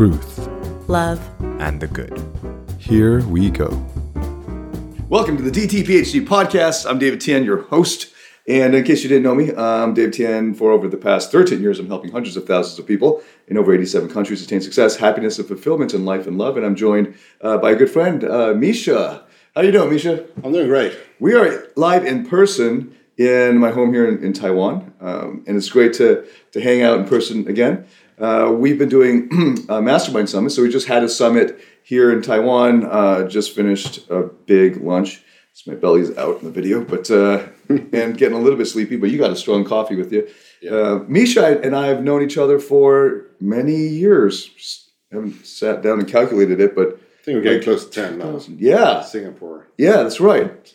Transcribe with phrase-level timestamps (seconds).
[0.00, 0.48] truth,
[0.88, 1.20] love,
[1.60, 2.24] and the good.
[2.78, 3.68] here we go.
[5.10, 6.88] Welcome to the DTPHD podcast.
[6.88, 8.10] I'm David Tian, your host.
[8.48, 10.54] And in case you didn't know me, I'm Dave Tian.
[10.54, 13.74] For over the past 13 years, I'm helping hundreds of thousands of people in over
[13.74, 16.56] 87 countries attain success, happiness, and fulfillment in life and love.
[16.56, 19.26] And I'm joined uh, by a good friend, uh, Misha.
[19.54, 20.24] How you doing, Misha?
[20.42, 20.98] I'm doing great.
[21.18, 25.68] We are live in person in my home here in, in Taiwan, um, and it's
[25.68, 27.84] great to to hang out in person again.
[28.20, 29.28] Uh, we've been doing
[29.68, 32.84] uh, mastermind summits, so we just had a summit here in Taiwan.
[32.84, 35.22] Uh, just finished a big lunch.
[35.52, 38.96] So my belly's out in the video, but uh, and getting a little bit sleepy.
[38.96, 40.28] But you got a strong coffee with you.
[40.70, 44.46] Uh, Misha and I have known each other for many years.
[44.46, 48.18] Just haven't sat down and calculated it, but I think we're getting close to 10
[48.18, 48.38] now.
[48.56, 49.66] yeah, Singapore.
[49.76, 50.74] yeah, that's right.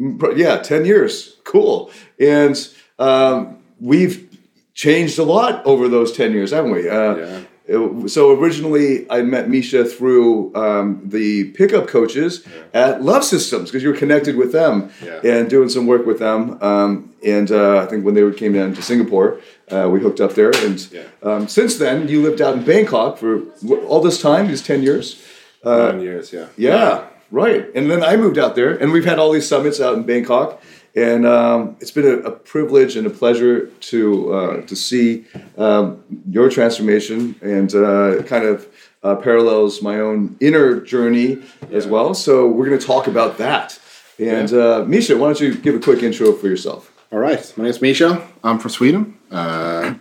[0.00, 1.36] Mm, Yeah, 10 years.
[1.44, 1.90] Cool.
[2.20, 2.56] And
[2.98, 4.31] um, we've
[4.74, 6.88] changed a lot over those 10 years, haven't we?
[6.88, 7.38] Uh, Yeah.
[7.66, 12.42] it- so originally, I met Misha through um, the pickup coaches
[12.74, 15.20] at Love Systems because you were connected with them Yeah.
[15.38, 16.58] and doing some work with them.
[16.60, 19.38] Um, and uh, I think when they came down to Singapore,
[19.70, 20.50] uh, we hooked up there.
[20.64, 21.02] And Yeah.
[21.22, 23.42] um, since then, you lived out in Bangkok for
[23.86, 25.22] all this time, these 10 years.
[25.64, 26.46] Nine years, yeah.
[26.56, 27.66] Yeah, right.
[27.76, 30.60] And then I moved out there, and we've had all these summits out in Bangkok,
[30.94, 35.24] and um, it's been a, a privilege and a pleasure to uh, to see
[35.56, 38.66] um, your transformation and uh, kind of
[39.02, 42.14] uh, parallels my own inner journey as well.
[42.14, 43.78] So we're going to talk about that.
[44.18, 46.92] And uh, Misha, why don't you give a quick intro for yourself?
[47.10, 47.52] All right.
[47.56, 48.26] My name is Misha.
[48.44, 49.18] I'm from Sweden.
[49.30, 49.94] Uh,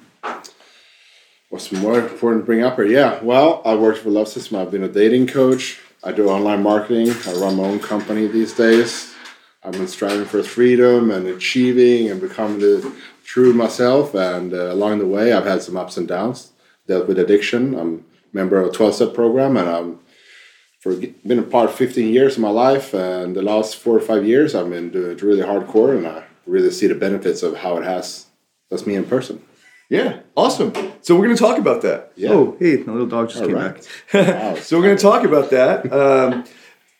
[1.49, 2.85] what's more important to bring up here?
[2.85, 3.21] Yeah.
[3.23, 4.57] Well, I worked for Love System.
[4.57, 5.79] I've been a dating coach.
[6.03, 7.11] I do online marketing.
[7.27, 9.10] I run my own company these days.
[9.63, 14.13] I've been striving for freedom and achieving and becoming the true myself.
[14.15, 16.51] And uh, along the way, I've had some ups and downs.
[16.87, 17.77] Dealt with addiction.
[17.77, 19.99] I'm a member of a 12 step program and I'm
[20.79, 24.01] for been a part of 15 years of my life and the last four or
[24.01, 27.55] five years i've been doing it really hardcore and i really see the benefits of
[27.57, 28.25] how it has
[28.71, 29.43] that's me in person
[29.89, 30.71] Yeah, awesome.
[31.01, 32.13] So we're going to talk about that.
[32.15, 32.29] Yeah.
[32.31, 33.87] Oh, hey, my little dog just All came right.
[34.13, 34.27] back.
[34.39, 34.55] Wow.
[34.65, 35.91] so we're going to talk about that.
[35.91, 36.45] Um,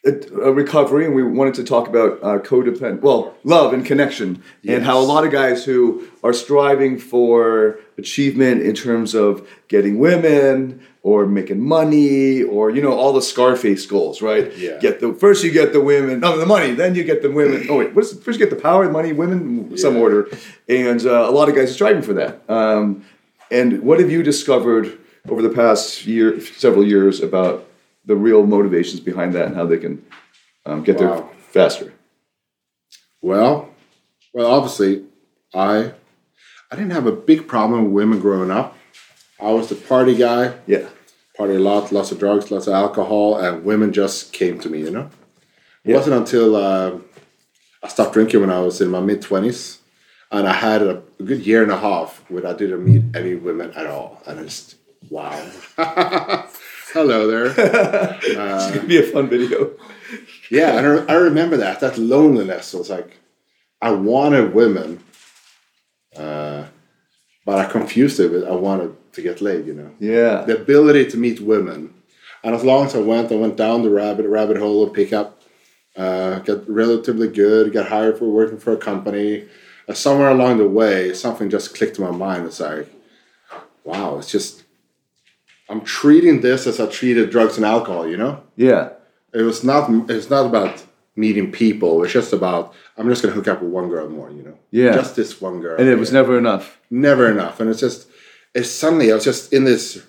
[0.04, 4.84] a, recovery, and we wanted to talk about uh, codependent, well, love and connection, and
[4.84, 10.82] how a lot of guys who are striving for achievement in terms of getting women
[11.04, 14.56] or making money or you know all the Scarface goals, right?
[14.58, 14.80] Yeah.
[14.80, 17.66] Get the first you get the women, no, the money, then you get the women.
[17.70, 20.02] Oh wait, what's first you get the power, the money, women, some Yeah.
[20.02, 20.28] order,
[20.68, 22.42] and uh, a lot of guys are striving for that.
[22.50, 23.06] Um,
[23.52, 24.98] and what have you discovered
[25.30, 27.68] over the past year, several years about
[28.06, 30.04] the real motivations behind that and how they can
[30.66, 31.94] um, get there faster?
[33.22, 33.70] well
[34.34, 35.04] well obviously
[35.54, 35.92] i
[36.72, 38.76] i didn't have a big problem with women growing up
[39.40, 40.88] i was the party guy Yeah.
[41.38, 44.80] party a lot lots of drugs lots of alcohol and women just came to me
[44.80, 45.10] you know
[45.84, 45.98] it Yeah.
[45.98, 46.98] wasn't until uh,
[47.84, 49.78] i stopped drinking when i was in my mid-20s
[50.32, 53.36] and i had a, a good year and a half where i didn't meet any
[53.36, 54.76] women at all and i just
[55.12, 55.38] wow
[56.94, 57.46] hello there
[58.22, 59.72] it's gonna be a fun video.
[60.50, 63.18] yeah and I, I remember that that loneliness was like
[63.82, 65.04] i wanted women
[66.18, 66.66] uh,
[67.46, 70.44] but i confused it with i wanted to get laid you know Yeah.
[70.44, 71.94] the ability to meet women.
[72.44, 75.44] And as long as I went, I went down the rabbit rabbit hole of pickup.
[75.96, 77.72] Uh, got relatively good.
[77.72, 79.48] Got hired for working for a company.
[79.88, 82.48] Uh, somewhere along the way, something just clicked in my mind.
[82.48, 82.88] It's like,
[83.84, 84.64] wow, it's just
[85.72, 88.06] I'm treating this as I treated drugs and alcohol.
[88.08, 88.90] You know, Yeah.
[89.34, 89.90] it was not.
[90.10, 90.84] It's not about
[91.16, 92.04] meeting people.
[92.04, 94.30] It's just about I'm just gonna hook up with one girl more.
[94.30, 94.94] You know, Yeah.
[95.02, 95.78] just this one girl.
[95.80, 96.66] And it was never enough.
[96.90, 97.60] never enough.
[97.60, 98.08] And it's just,
[98.54, 100.02] it's suddenly I was just in this,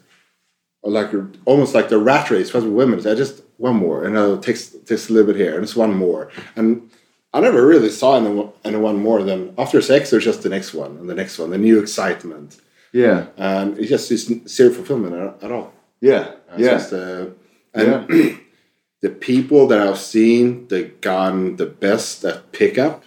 [0.83, 1.11] like
[1.45, 3.07] almost like the rat race especially with women.
[3.07, 5.95] I just one more, and it takes takes a little bit here, and it's one
[5.95, 6.91] more, and
[7.33, 8.33] I never really saw any
[8.65, 10.11] anyone more than after sex.
[10.11, 12.57] There's just the next one and the next one, the new excitement,
[12.93, 13.27] Yeah.
[13.37, 15.73] and it's just this zero fulfillment at, at all.
[16.01, 16.33] Yeah.
[16.51, 16.71] Uh, it's Yeah.
[16.73, 17.27] just, uh,
[17.75, 18.09] and
[19.01, 23.03] the people that I've seen that gotten the best at pickup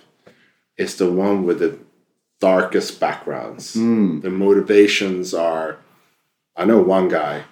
[0.78, 1.78] is the one with the
[2.42, 3.74] darkest backgrounds.
[3.76, 4.20] Hmm.
[4.22, 5.78] The motivations are.
[6.56, 7.44] I know one guy.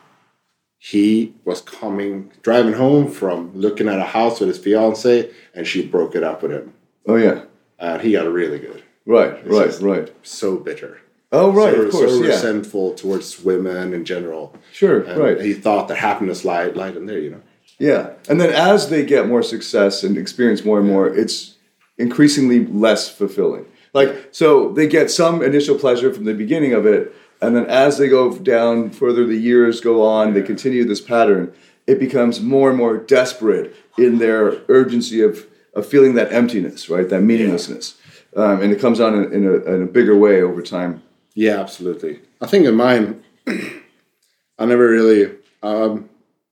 [0.77, 5.85] He was coming driving home from looking at a house with his fiance, and she
[5.87, 6.73] broke it up with him,
[7.05, 7.43] Oh yeah.
[7.79, 8.83] and he got really good.
[9.05, 9.45] Right.
[9.47, 9.73] Right.
[9.79, 10.13] Right.
[10.23, 10.99] So bitter.
[11.33, 11.73] Oh right.
[11.73, 12.11] so, of course.
[12.11, 12.29] so yeah.
[12.29, 14.55] resentful towards women in general.
[14.71, 15.01] Sure.
[15.01, 15.41] And right.
[15.41, 17.41] He thought that happiness lied, lied in there, you know.
[17.79, 21.55] Yeah, and then as they get more success and experience more and more, it's
[21.97, 23.65] increasingly less fulfilling.
[23.93, 27.97] Like so, they get some initial pleasure from the beginning of it, And then as
[27.97, 31.51] they go down further, the years go on, they continue this pattern.
[31.87, 37.09] It becomes more and more desperate in their urgency of, of feeling that emptiness, right?
[37.09, 37.95] That meaninglessness.
[38.35, 41.03] Um, and it comes on in, in, a, in a bigger way over time.
[41.35, 42.19] Yeah, absolutely.
[42.41, 45.35] I think in mine, I never really.
[45.61, 46.09] Um,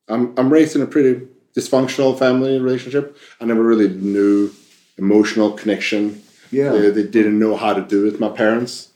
[0.08, 3.18] I'm I'm raised in a pretty dysfunctional family relationship.
[3.40, 4.52] I never really knew
[4.98, 6.22] emotional connection.
[6.52, 6.72] Yeah.
[6.72, 8.20] They, they didn't know how to do it.
[8.20, 8.90] My parents,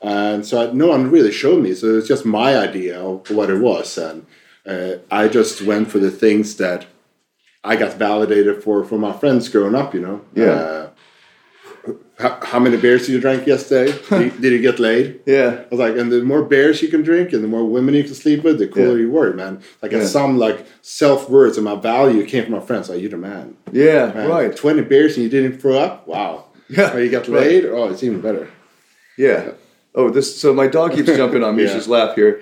[0.00, 1.74] and so I, no one really showed me.
[1.74, 4.26] So it's just my idea of what it was, and
[4.66, 6.86] uh, I just went for the things that
[7.64, 9.94] I got validated for from my friends growing up.
[9.94, 10.20] You know.
[10.34, 10.44] Yeah.
[10.52, 10.90] Uh,
[12.18, 13.92] how, how many beers did you drink yesterday?
[14.10, 15.20] did, you, did you get laid?
[15.26, 15.62] Yeah.
[15.64, 18.04] I was like, and the more beers you can drink and the more women you
[18.04, 19.02] can sleep with, the cooler Yeah.
[19.04, 19.60] you were, man.
[19.80, 20.04] Like, Yeah.
[20.06, 22.88] some like self words and my value came from my friends.
[22.88, 23.56] Like, you're the man.
[23.72, 24.28] Yeah, man.
[24.28, 24.54] right.
[24.54, 26.06] Twenty beers and you didn't throw up.
[26.06, 26.44] Wow.
[26.68, 27.40] Yeah, Or you got right.
[27.40, 27.64] laid.
[27.66, 28.48] Oh, it's even better.
[29.18, 29.50] Yeah.
[29.94, 30.40] Oh, this.
[30.40, 31.64] So my dog keeps jumping on Yeah.
[31.66, 32.40] Misha's lap here.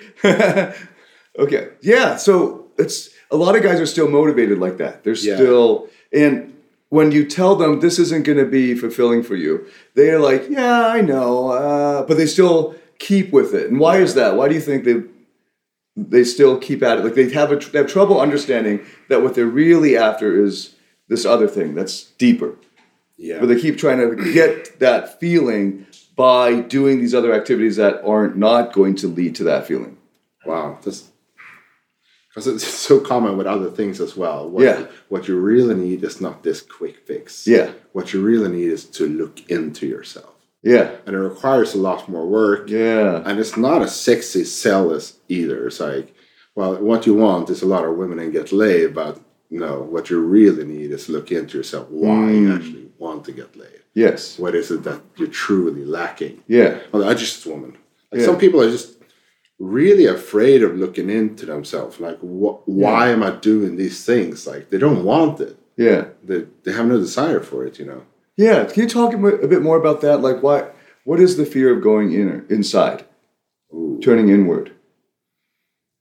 [1.38, 1.68] okay.
[1.80, 2.16] Yeah.
[2.16, 5.04] So it's a lot of guys are still motivated like that.
[5.04, 6.49] They're still and
[6.90, 10.86] when you tell them this isn't going to be fulfilling for you, they're like, "Yeah,
[10.86, 13.70] I know," uh, but they still keep with it.
[13.70, 14.36] And why is that?
[14.36, 15.02] Why do you think they
[15.96, 17.04] they still keep at it?
[17.04, 20.74] Like they have a they have trouble understanding that what they're really after is
[21.08, 22.54] this other thing that's deeper
[23.16, 23.40] Yeah.
[23.40, 28.36] but they keep trying to get that feeling by doing these other activities that aren't
[28.36, 29.96] not going to lead to that feeling.
[30.46, 30.78] wow.
[30.84, 31.09] That's
[32.30, 34.48] because it's so common with other things as well.
[34.48, 34.86] What, Yeah.
[35.08, 37.46] What you really need is not this quick fix.
[37.46, 37.72] Yeah.
[37.92, 42.08] What you really need is to look into yourself, Yeah, and it requires a lot
[42.08, 42.68] more work.
[42.70, 44.96] yeah, and it's not a sexy sell
[45.28, 45.66] either.
[45.66, 46.14] It's like,
[46.54, 49.18] well, what you want is a lot of women and get laid, but
[49.50, 51.88] no, what you really need is look into yourself.
[51.90, 52.40] Why mm.
[52.40, 53.80] you actually want to get laid?
[53.94, 56.42] yes, What is it that you're truly lacking?
[56.46, 57.72] yeah, Well, I just woman.
[58.12, 58.26] Like Yeah.
[58.26, 58.99] some people are just
[59.60, 62.00] really afraid of looking into themselves.
[62.00, 64.46] Like, wh- why am I doing these things?
[64.46, 65.56] Like, they don't want it.
[65.76, 67.78] yeah, They, they have no desire for it.
[67.78, 68.02] You know.
[68.36, 68.64] yeah.
[68.64, 70.18] Can you talk a bit a bit more about that?
[70.22, 70.70] Like, why?
[71.04, 73.04] What is the fear of going in inside,
[74.02, 74.72] turning inward?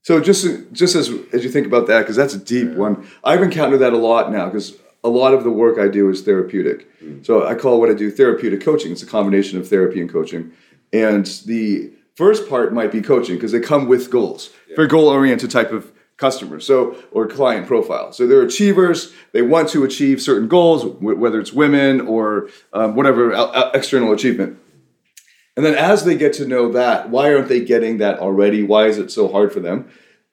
[0.02, 3.06] So just just as as you think about that, because that's a deep one.
[3.24, 6.22] I've encountered that a lot now because a lot of the work I do is
[6.22, 6.86] therapeutic.
[7.02, 7.24] Mm.
[7.24, 8.92] So I call what I do therapeutic coaching.
[8.92, 10.52] It's a combination of therapy and coaching.
[10.92, 11.90] And the
[12.20, 15.90] first part might be coaching because they come with goals, very goal oriented type of
[16.18, 16.76] customer, so
[17.12, 18.12] or client profile.
[18.12, 18.98] So they're achievers.
[19.32, 24.12] They want to achieve certain goals, wh- whether it's women or um, whatever uh, external
[24.12, 24.58] achievement.
[25.56, 28.62] And then as they get to know that, why aren't they getting that already?
[28.62, 29.90] Why is it so hard for them?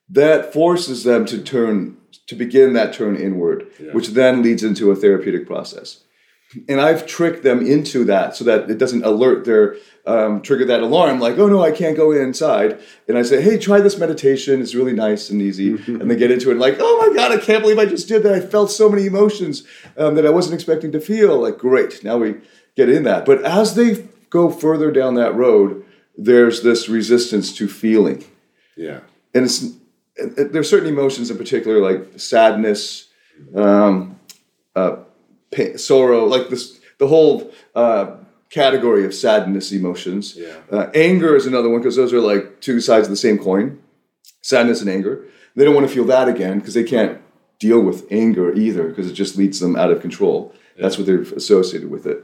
[0.09, 1.97] That forces them to turn
[2.27, 6.03] to begin that turn inward, which then leads into a therapeutic process.
[6.69, 9.75] And I've tricked them into that so that it doesn't alert their
[10.07, 12.79] um, trigger that alarm, like, oh no, I can't go inside.
[13.07, 14.61] And I say, hey, try this meditation.
[14.61, 15.71] It's really nice and easy.
[15.87, 18.23] and they get into it, like, oh my God, I can't believe I just did
[18.23, 18.33] that.
[18.33, 19.63] I felt so many emotions
[19.97, 21.37] um, that I wasn't expecting to feel.
[21.39, 22.35] Like, great, now we
[22.75, 23.25] get in that.
[23.25, 25.83] But as they go further down that road,
[26.17, 28.23] there's this resistance to feeling
[28.75, 29.01] Yeah.
[29.35, 29.61] and it's
[30.17, 33.07] and there's certain emotions in particular like sadness
[33.55, 34.19] um,
[34.75, 34.95] uh,
[35.51, 38.15] pain, sorrow like this the whole uh,
[38.49, 40.55] category of sadness emotions Yeah.
[40.71, 43.79] uh, anger is another one because those are like two sides of the same coin
[44.41, 47.19] sadness and anger they don't want to feel that again because they can't
[47.59, 51.21] deal with anger either because it just leads them out of control that's what they're
[51.21, 52.23] associated with it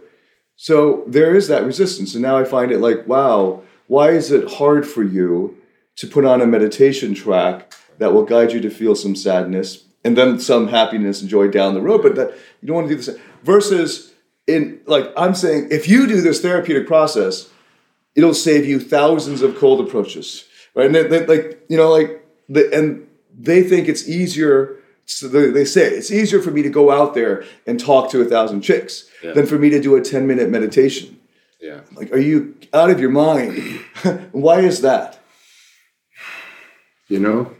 [0.56, 2.14] so there is that resistance.
[2.14, 5.58] And now I find it like, wow, why is it hard for you
[5.96, 10.16] to put on a meditation track that will guide you to feel some sadness and
[10.16, 12.04] then some happiness and joy down the road?
[12.04, 14.13] But that you don't want to do this versus
[14.48, 17.50] in like I'm saying, if you do this therapeutic process,
[18.16, 20.46] it'll save you thousands of cold approaches,
[20.76, 20.86] right?
[20.88, 23.08] And they, they, like you know, like the, and
[23.38, 24.78] they think it's easier.
[25.06, 28.22] So they, they say it's easier for me to go out there and talk to
[28.22, 29.34] a thousand chicks Yeah.
[29.34, 31.20] than for me to do a ten minute meditation.
[31.62, 31.82] Yeah.
[31.96, 33.80] Like, are you out of your mind?
[34.32, 35.20] Why is that?
[37.10, 37.52] You know,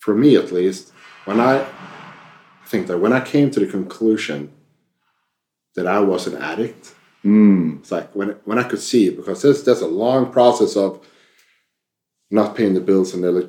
[0.00, 0.92] for me at least,
[1.24, 1.66] when I
[2.74, 4.50] think that when I came to the conclusion
[5.76, 6.84] that I was an addict,
[7.24, 10.72] Mm, it's like when when I could see it because there's there's a long process
[10.84, 10.90] of
[12.38, 13.40] not paying the bills and uh,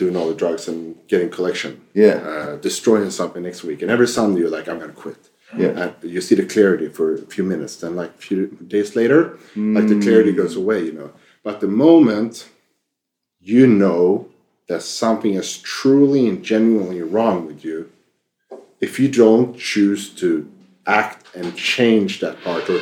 [0.00, 0.78] doing all the drugs and
[1.12, 1.72] getting collection,
[2.04, 5.22] yeah, uh, destroying something next week, and every Sunday you're like, I'm gonna quit.
[5.62, 8.38] yeah, And you see the clarity for a few minutes, then like a few
[8.74, 9.20] days later,
[9.76, 11.10] like the clarity goes away, you know.
[11.46, 12.34] But the moment
[13.52, 14.04] you know
[14.68, 17.78] that something is truly and genuinely wrong with you,
[18.84, 20.30] if you don't choose to
[20.86, 22.80] act and change that part or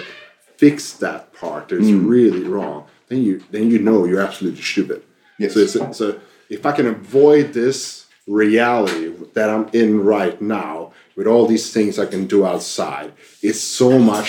[0.57, 2.07] fix that part that's hmm.
[2.07, 5.01] really wrong, then you then you know you're absolutely stupid.
[5.39, 5.55] Yes.
[5.55, 6.21] So, it's, so
[6.57, 11.99] if I can avoid this reality that I'm in right now with all these things
[11.99, 14.29] I can do outside, it's so much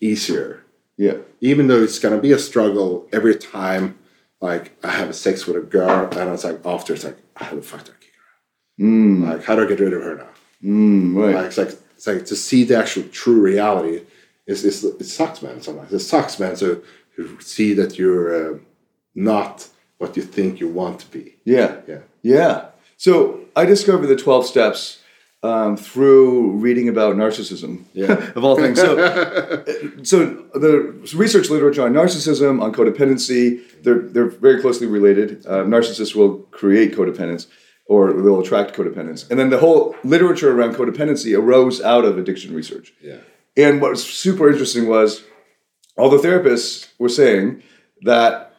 [0.00, 0.62] easier.
[0.96, 1.18] Yeah.
[1.40, 3.98] Even though it's gonna be a struggle every time,
[4.40, 7.54] like I have a sex with a girl, and it's like after it's like, how
[7.54, 8.88] the fuck do I kick her out?
[8.88, 9.24] Hmm.
[9.30, 10.34] Like how do I get rid of her now?
[10.64, 11.34] Mm, right.
[11.34, 14.02] Like, it's like it's like to see the actual true reality.
[14.46, 15.60] Is is it sucks, man.
[15.62, 16.56] Sometimes it sucks, man.
[16.56, 16.82] So
[17.16, 18.58] to see that you're uh,
[19.14, 19.68] not
[19.98, 21.36] what you think you want to be.
[21.44, 21.80] Yeah.
[21.86, 22.00] Yeah.
[22.22, 22.66] Yeah.
[22.96, 25.00] So I discovered the 12 steps
[25.42, 28.12] um, through reading about narcissism, Yeah.
[28.36, 28.80] of all things.
[28.80, 28.96] So,
[30.02, 35.46] so the research literature on narcissism, on codependency, they're, they're very closely related.
[35.46, 37.46] Uh, narcissists will create codependence
[37.86, 39.28] or they'll attract codependence.
[39.30, 42.92] And then the whole literature around codependency arose out of addiction research.
[43.02, 43.18] Yeah.
[43.56, 45.22] And what was super interesting was
[45.96, 47.62] all the therapists were saying
[48.02, 48.54] that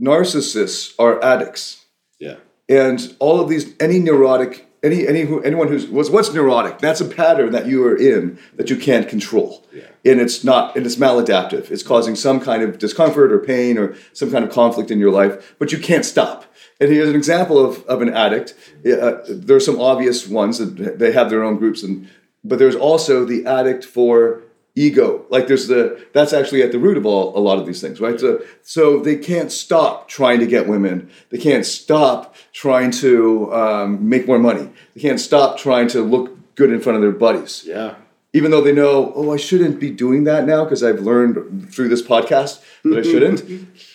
[0.00, 1.84] narcissists are addicts
[2.18, 2.36] Yeah.
[2.68, 7.00] and all of these any neurotic any any who, anyone who's what's what's neurotic that's
[7.00, 9.82] a pattern that you are in that you can't control Yeah.
[10.04, 13.94] and it's not and it's maladaptive it's causing some kind of discomfort or pain or
[14.12, 16.46] some kind of conflict in your life but you can't stop
[16.82, 18.54] and here's an example of, of an addict.
[18.84, 22.08] Uh, there are some obvious ones that they have their own groups and
[22.44, 24.42] but there's also the addict for
[24.74, 25.24] ego.
[25.30, 28.00] Like there's the that's actually at the root of all a lot of these things
[28.00, 28.18] right?
[28.18, 31.08] So so they can't stop trying to get women.
[31.30, 34.68] They can't stop trying to um, make more money.
[34.94, 37.64] They can't stop trying to look good in front of their buddies.
[37.64, 37.94] Yeah.
[38.34, 41.34] even though they know oh i shouldn't be doing that now because i've learned
[41.72, 43.40] through this podcast that i shouldn't.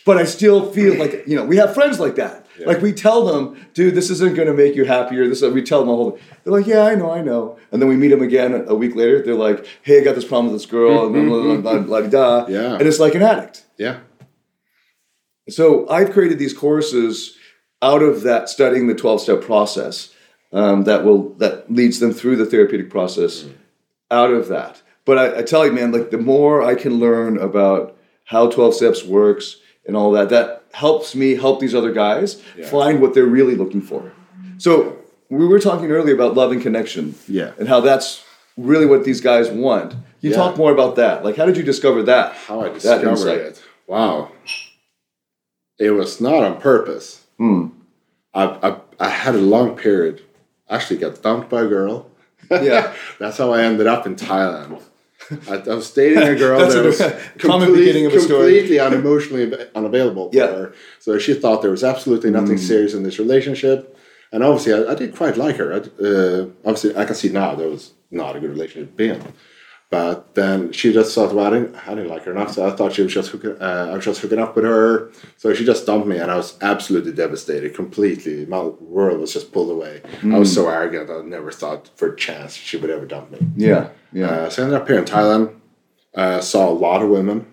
[0.05, 3.25] But i still feel like you know we have friends like that like we tell
[3.25, 6.19] them dude this isn't going to make you happier this we tell them a whole
[6.43, 8.95] they're like yeah i know i know and then we meet them again a week
[8.95, 11.79] later they're like hey i got this problem with this girl and blah, blah, blah,
[11.79, 12.47] blah, blah, blah.
[12.47, 12.73] Yeah.
[12.73, 13.99] and it's like an addict Yeah.
[15.49, 17.35] so I've created these courses
[17.81, 20.13] out of that studying the twelve step process
[20.51, 23.45] um, that will that leads them through the therapeutic process.
[24.09, 27.37] Out of that, but I, I tell you, man, like the more I can learn
[27.37, 32.41] about how twelve steps works and all that, that helps me help these other guys
[32.69, 34.11] find what they're really looking for.
[34.57, 34.97] So
[35.29, 37.51] we were talking earlier about love and connection, Yeah.
[37.59, 38.23] and how that's
[38.57, 39.91] really what these guys want.
[39.91, 40.37] Can you Yeah.
[40.37, 41.23] talk more about that?
[41.23, 42.33] Like, how did you discover that?
[42.33, 43.61] How I discovered it.
[43.87, 44.31] Wow.
[45.79, 47.21] It was not on purpose.
[47.37, 47.67] Hmm.
[48.33, 50.21] I, I I had a long period.
[50.69, 52.09] Actually, got dumped by a girl.
[52.49, 52.93] Yeah.
[53.19, 54.81] That's how I ended up in Thailand.
[55.49, 56.97] I, I was dating a girl that was
[57.37, 58.59] complete- beginning of a story.
[58.59, 60.47] completely unemotionally unavailable for Yeah.
[60.47, 60.53] Mm.
[60.57, 60.73] her.
[60.99, 63.97] So she thought there was absolutely nothing serious in this relationship.
[64.31, 65.73] And obviously, I, I did quite like her.
[65.73, 69.21] I, uh, obviously, I can see now there was not a good relationship being.
[69.89, 72.51] But then she just thought, well, I didn't, I didn't like her enough.
[72.51, 75.11] So I thought she was just hooking, uh, I was just hooking up with her.
[75.37, 77.73] So she just dumped me, and I was absolutely devastated.
[77.73, 80.01] Completely, my world was just pulled away.
[80.23, 81.09] I was so arrogant.
[81.09, 83.39] I never thought for a chance she would ever dump me.
[83.55, 84.27] Yeah, yeah.
[84.27, 85.53] Uh, so I ended up here in Thailand.
[86.13, 87.45] Uh, saw a lot of women,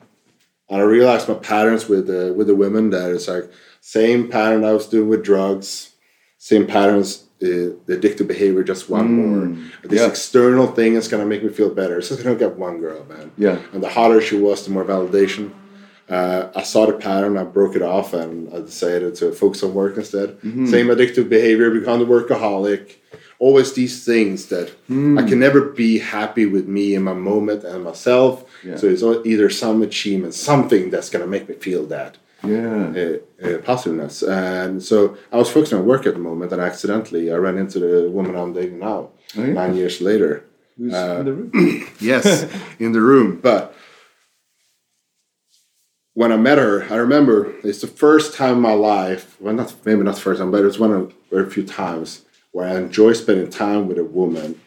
[0.69, 2.91] and I realized my patterns with the with the women.
[2.91, 3.49] That it's like
[3.81, 5.95] same pattern I was doing with drugs,
[6.38, 7.24] same patterns.
[7.44, 9.56] Uh, the addictive behavior, just one more.
[9.82, 10.06] This yeah.
[10.06, 12.00] external thing is gonna make me feel better.
[12.00, 13.32] So I don't get one girl, man.
[13.36, 13.58] Yeah.
[13.72, 15.52] And the hotter she was, the more validation.
[16.08, 19.74] Uh, I saw the pattern, I broke it off, and I decided to focus on
[19.74, 20.38] work instead.
[20.40, 20.66] Mm-hmm.
[20.66, 22.96] Same addictive behavior, become the workaholic.
[23.38, 25.18] Always these things that Mm.
[25.20, 28.44] I can never be happy with me in my moment and myself.
[28.62, 28.76] Yeah.
[28.76, 32.92] So it's either some achievement, something that's gonna make me feel that Yeah.
[33.42, 34.22] uh, uh, positiveness.
[34.22, 37.78] And so I was focusing on work at the moment, and accidentally I ran into
[37.78, 39.52] the woman I'm dating now, Oh, yeah?
[39.52, 40.44] nine years later.
[40.76, 41.88] Who's Uh, in the room?
[42.00, 42.26] Yes,
[42.78, 43.38] in the room.
[43.42, 43.74] But
[46.14, 49.36] when I met her, I remember it's the first time in my life.
[49.40, 52.24] Well, not maybe not the first time, but it was one of very few times
[52.52, 54.60] where I enjoy spending time with a woman,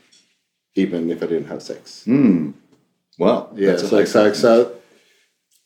[0.75, 2.03] even if I didn't have sex.
[3.17, 3.49] Wow.
[3.55, 4.73] Yeah, That's so, like, so, so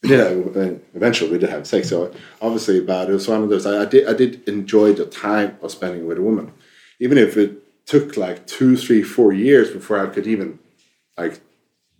[0.02, 1.90] we did have, uh, eventually we did have sex.
[1.90, 3.66] So obviously, but it was one of those.
[3.66, 6.52] I, I did I did enjoy the time of spending with a woman,
[7.00, 10.60] even if it took like two, three, four years before I could even
[11.18, 11.40] like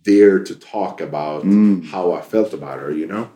[0.02, 1.84] dare to talk about Mm.
[1.86, 2.90] how I felt about her.
[2.90, 3.28] You know.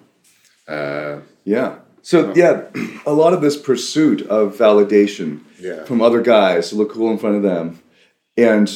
[0.69, 1.77] Uh, Yeah.
[2.03, 2.63] So yeah,
[3.05, 5.85] a lot of this pursuit of validation Yeah.
[5.85, 7.79] from other guys to look cool in front of them,
[8.37, 8.69] and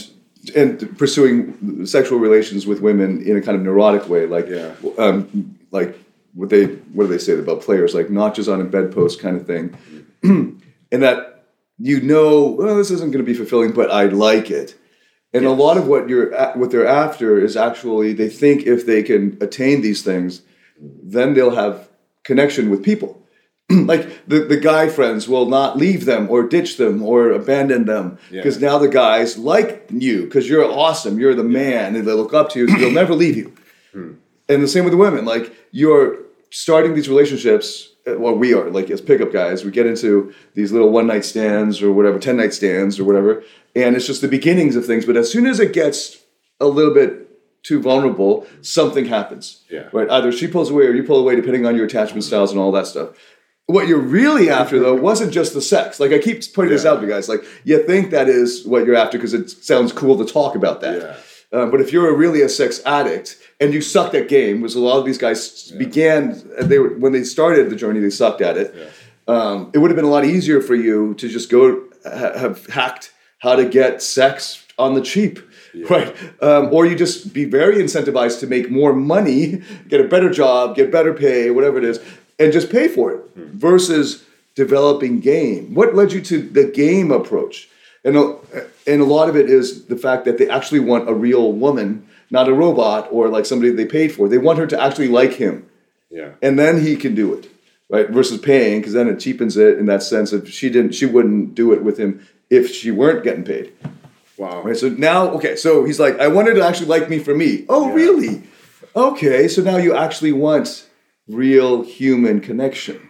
[0.54, 4.72] and pursuing sexual relations with women in a kind of neurotic way, like Yeah.
[4.98, 5.96] um, like
[6.34, 9.46] what they what do they say about players, like notches on a bedpost kind of
[9.46, 9.76] thing,
[10.22, 11.46] and that
[11.78, 14.76] you know, well, this isn't going to be fulfilling, but I like it.
[15.32, 19.02] And a lot of what you're what they're after is actually they think if they
[19.02, 20.42] can attain these things,
[20.80, 21.88] then they'll have
[22.24, 23.16] connection with people.
[23.70, 28.18] like the, the guy friends will not leave them or ditch them or abandon them
[28.30, 32.34] because now the guys like you because you're awesome, you're the man, and they look
[32.34, 33.54] up to you, so they'll never leave you.
[33.92, 34.12] Hmm.
[34.50, 35.24] And the same with the women.
[35.24, 36.18] Like you're
[36.50, 37.88] starting these relationships.
[38.06, 39.64] uh, Well, we are like as pickup guys.
[39.64, 43.42] We get into these little one night stands or whatever, ten night stands or whatever,
[43.76, 45.06] and it's just the beginnings of things.
[45.06, 46.18] But as soon as it gets
[46.60, 47.28] a little bit
[47.62, 49.62] too vulnerable, something happens.
[49.70, 49.88] Yeah.
[49.92, 50.10] Right.
[50.10, 52.72] Either she pulls away or you pull away, depending on your attachment styles and all
[52.72, 53.10] that stuff.
[53.66, 56.00] What you're really after, though, wasn't just the sex.
[56.00, 57.28] Like I keep putting this out to you guys.
[57.28, 60.80] Like you think that is what you're after because it sounds cool to talk about
[60.80, 60.96] that.
[61.52, 61.58] Yeah.
[61.58, 64.80] Uh, but if you're really a sex addict and you sucked at game, which a
[64.80, 68.56] lot of these guys began, they were, when they started the journey, they sucked at
[68.56, 68.74] it.
[69.28, 72.66] Um, it would have been a lot easier for you to just go ha- have
[72.66, 75.38] hacked how to get sex on the cheap,
[75.88, 76.16] right?
[76.42, 80.74] Um, or you just be very incentivized to make more money, get a better job,
[80.74, 82.00] get better pay, whatever it is,
[82.38, 84.24] and just pay for it versus
[84.56, 85.74] developing game.
[85.74, 87.68] What led you to the game approach?
[88.04, 88.36] And a,
[88.86, 92.06] and a lot of it is the fact that they actually want a real woman,
[92.30, 94.28] not a robot or like somebody they paid for.
[94.28, 95.66] They want her to actually like him
[96.10, 96.32] Yeah.
[96.42, 97.48] and then he can do it
[97.88, 101.06] right versus paying because then it cheapens it in that sense of she didn't she
[101.06, 103.72] wouldn't do it with him if she weren't getting paid
[104.38, 104.62] Wow.
[104.62, 107.64] right so now okay so he's like i wanted to actually like me for me
[107.68, 108.44] oh really
[108.96, 110.88] okay so now you actually want
[111.28, 113.08] real human connection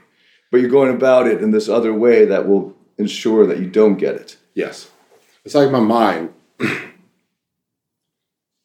[0.51, 3.97] but you're going about it in this other way that will ensure that you don't
[3.99, 4.91] get it Yes.
[5.45, 6.35] It's like my mind.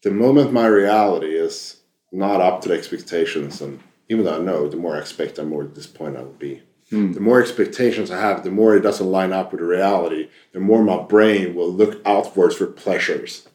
[0.05, 1.77] the moment my reality is
[2.11, 5.43] not up to the expectations, and even though I know, the more I expect, the
[5.43, 6.61] more disappointed I will be.
[6.91, 10.59] The more expectations I have, the more it doesn't line up with the reality, the
[10.59, 13.47] more my brain will look outwards for pleasures.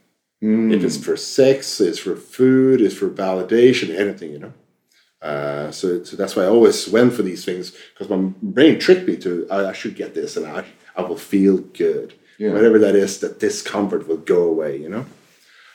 [0.42, 4.52] If it's for sex, it's for food, it's for validation, anything, you know.
[5.22, 9.06] Uh, so, so that's why I always went for these things because my brain tricked
[9.06, 10.64] me to I, I should get this and I,
[10.96, 12.14] I will feel good.
[12.38, 12.52] Yeah.
[12.52, 15.04] Whatever that is, that discomfort will go away, you know.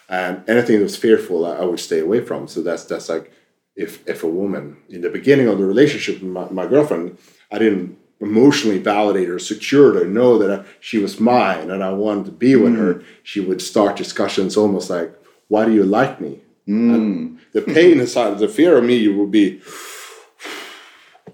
[0.08, 2.48] And anything that was fearful, I, I would stay away from.
[2.48, 3.32] So that's that's like
[3.76, 7.18] if if a woman in the beginning of the relationship with my, my girlfriend,
[7.52, 11.92] I didn't emotionally validate or secure her, know that I, she was mine and I
[11.92, 13.06] wanted to be with her, mm.
[13.24, 15.14] she would start discussions almost like,
[15.48, 16.96] "Why do you like me?" Mm.
[16.96, 19.62] And the pain inside, the fear of me you would be,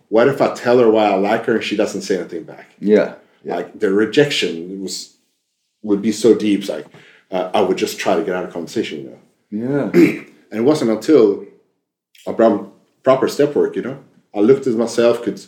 [0.10, 2.68] what if I tell her why I like her and she doesn't say anything back?
[2.80, 5.16] yeah yeah Like the rejection was
[5.84, 6.68] would be so deep.
[6.68, 6.88] Like
[7.32, 9.92] uh, I would just try to get out of conversation, you know.
[9.94, 11.46] yeah And it wasn't until
[12.28, 12.72] a pro-
[13.04, 14.04] proper step work, you know.
[14.36, 15.42] I looked at myself, could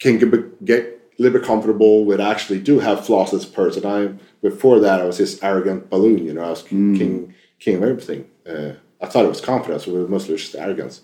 [0.00, 0.80] can get, get
[1.18, 3.86] a little bit comfortable with actually do have flaws as a person.
[3.86, 6.44] I before that I was this arrogant balloon, you know.
[6.44, 8.28] I was king king of everything.
[8.46, 11.02] Uh, I thought it was confidence, but it was mostly just arrogance.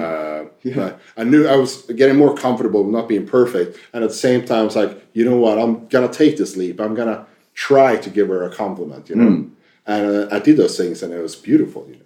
[0.00, 4.10] Uh, but I knew I was getting more comfortable with not being perfect, and at
[4.10, 5.58] the same time, it's like you know what?
[5.58, 6.80] I'm gonna take this leap.
[6.80, 9.50] I'm gonna try to give her a compliment, you know.
[9.86, 12.04] And uh, I did those things, and it was beautiful, you know.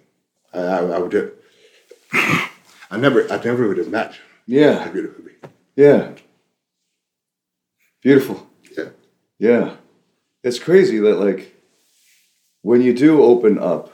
[0.53, 1.31] I, I, would do.
[2.89, 5.33] I never, I never would have imagined yeah how good it would be.
[5.75, 6.11] yeah
[8.01, 8.89] beautiful Yeah,
[9.39, 9.75] Yeah.
[10.43, 11.53] It's crazy that like
[12.63, 13.91] when you do open up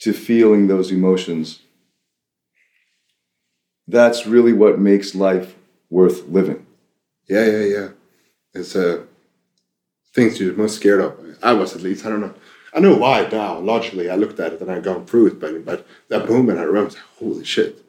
[0.00, 1.60] to feeling those emotions,
[3.88, 5.56] that's really what makes life
[5.90, 6.64] worth living.
[7.28, 7.88] yeah, yeah, yeah.
[8.54, 9.02] It's uh,
[10.16, 11.12] things you're most scared of.
[11.42, 12.04] I was at least.
[12.04, 12.34] I don't know.
[12.74, 13.58] I know why now.
[13.60, 16.62] Logically, I looked at it and I gone through it, but but that moment I
[16.62, 17.84] remember, like, holy shit,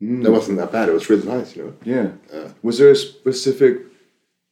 [0.00, 0.88] that wasn't that bad.
[0.88, 1.74] It was really nice, you know.
[1.84, 2.48] Yeah.
[2.62, 3.82] Was there a specific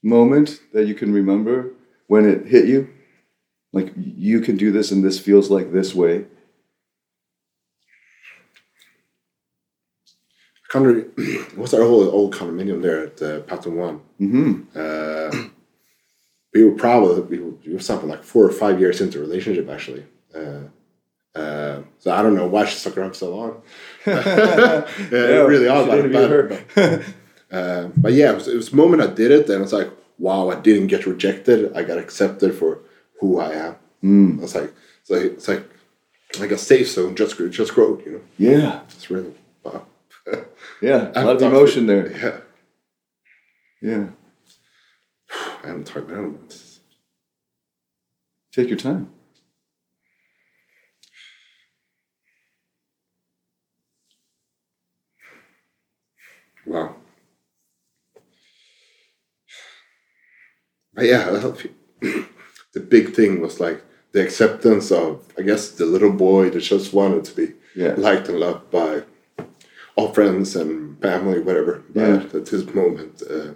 [0.03, 1.71] moment that you can remember
[2.09, 2.88] when it hit you?
[3.73, 6.25] Like you can do this and this feels like this way.
[10.69, 11.03] Connery,
[11.55, 14.01] what's our whole old condominium there at uh, Patton One?
[14.21, 14.53] Mm-hmm.
[14.75, 15.49] Uh,
[16.59, 19.21] we were probably we were, we were something like four or five years into a
[19.21, 20.05] relationship actually.
[20.35, 20.62] Uh,
[21.38, 23.62] uh, so I don't know why she stuck around so long.
[24.07, 24.85] yeah,
[25.53, 25.88] really odd.
[25.88, 29.49] should But, but, uh, but yeah, it was, it was the moment I did it,
[29.49, 31.77] and it's like, wow, I didn't get rejected.
[31.77, 32.81] I got accepted for
[33.21, 33.77] who I am.
[34.03, 34.42] Mm.
[34.42, 35.64] It's like it's like it's like
[36.40, 38.05] like a safe zone just grew- just growed.
[38.05, 38.81] You know, yeah.
[38.88, 39.87] it's really wow.
[40.83, 41.12] Yeah.
[41.14, 42.11] A I lot of emotion there.
[42.11, 44.07] Yeah, Yeah.
[45.62, 46.62] I haven't talked about it.
[48.53, 49.11] Take your time.
[56.66, 56.97] Wow.
[60.94, 61.31] But yeah,
[62.01, 66.92] the big thing was like the acceptance of, I guess, the little boy that just
[66.92, 67.94] wanted to be Yeah.
[67.97, 69.03] liked and loved by
[69.97, 71.83] all friends and family, whatever.
[71.90, 72.38] But Yeah.
[72.38, 73.53] at this moment, uh,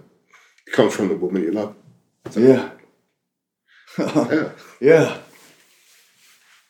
[0.67, 1.75] it comes from the woman you love.
[2.31, 2.69] Yeah.
[3.97, 4.49] Yeah.
[4.81, 5.17] Yeah.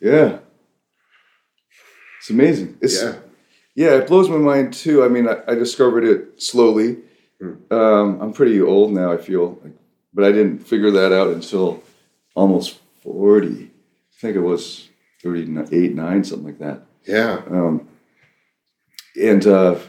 [0.02, 0.40] Yeah.
[2.20, 2.78] It's amazing.
[2.82, 3.16] It's Yeah.
[3.76, 5.04] yeah, it blows my mind too.
[5.04, 6.98] I mean, I, I discovered it slowly.
[7.72, 9.74] Um, I'm pretty old now, I feel, like,
[10.14, 11.84] but I didn't figure that out until
[12.36, 13.48] almost 40.
[13.48, 13.70] I
[14.20, 14.88] think it was
[15.24, 16.84] 38, 9, something like that.
[17.06, 17.42] Yeah.
[17.50, 17.88] Um,
[19.22, 19.80] and uh,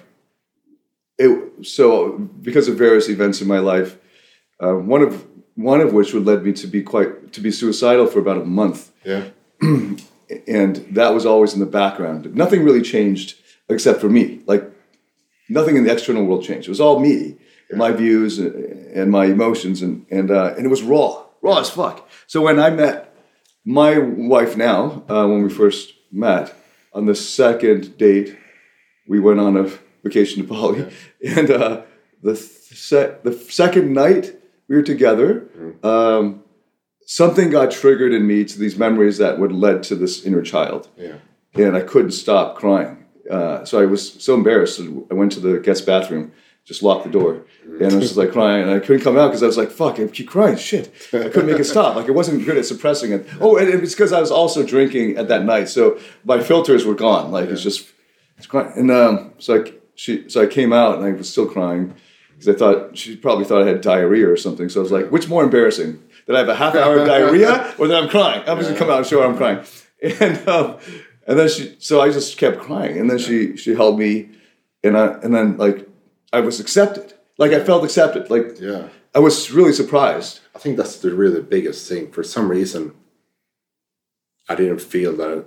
[1.19, 3.97] it so because of various events in my life,
[4.61, 5.25] uh, one of
[5.57, 8.45] one of which would led me to be quite to be suicidal for about a
[8.45, 9.25] month, Yeah.
[10.47, 12.35] and that was always in the background.
[12.35, 13.37] Nothing really changed
[13.69, 14.41] except for me.
[14.47, 14.65] Like
[15.49, 16.67] nothing in the external world changed.
[16.69, 17.37] It was all me,
[17.73, 18.55] my views and,
[18.97, 22.09] and my emotions, and and uh, and it was raw, raw as fuck.
[22.27, 23.15] So when I met
[23.65, 26.55] my wife now, uh, when we first met,
[26.93, 28.37] on the second date,
[29.09, 29.71] we went on a
[30.03, 30.87] vacation to Bali,
[31.27, 31.83] and uh,
[32.23, 34.35] the se- the second night
[34.69, 35.47] we were together,
[35.83, 36.43] um,
[37.07, 40.89] something got triggered in me to these memories that would led to this inner child
[40.97, 41.17] Yeah.
[41.55, 43.05] and I couldn't stop crying.
[43.31, 44.81] Uh, so I was so embarrassed.
[45.11, 46.33] I went to the guest bathroom,
[46.67, 49.29] just locked the door, and I was just like crying, and I couldn't come out
[49.29, 51.97] because I was like, "Fuck, I keep crying, shit." I couldn't make it stop.
[51.97, 53.27] Like it wasn't good at suppressing it.
[53.41, 56.95] Oh, and it's because I was also drinking at that night, so my filters were
[56.95, 57.33] gone.
[57.33, 57.87] Like it's just,
[58.37, 58.73] it's crying.
[58.77, 61.95] And um, so I she so I came out and I was still crying
[62.45, 64.69] because I thought she probably thought I had diarrhea or something.
[64.69, 67.75] So I was like, "Which more embarrassing?" That I have a half hour of diarrhea,
[67.79, 68.43] or that I'm crying.
[68.47, 69.65] I'm just gonna come out and show her I'm crying.
[70.21, 70.77] And um,
[71.27, 74.29] and then she, so I just kept crying, and then she she held me,
[74.83, 75.89] and I and then like
[76.31, 78.89] I was accepted, like I felt accepted, like Yeah.
[79.15, 80.41] I was really surprised.
[80.55, 82.11] I think that's the really biggest thing.
[82.13, 82.93] For some reason,
[84.49, 85.47] I didn't feel that.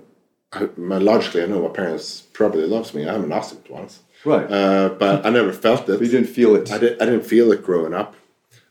[0.52, 3.06] I, my, logically, I know my parents probably loves me.
[3.06, 6.00] I haven't asked them once, Right, uh, but I never felt it.
[6.00, 6.70] you didn't feel it.
[6.72, 8.14] I, did, I didn't feel it growing up.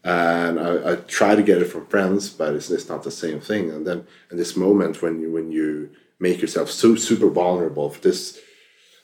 [0.04, 3.42] And I, I tried to get it from friends, but it's, it's not the same
[3.42, 3.72] thing.
[3.72, 8.00] And then in this moment when you when you make yourself so super vulnerable for
[8.02, 8.40] this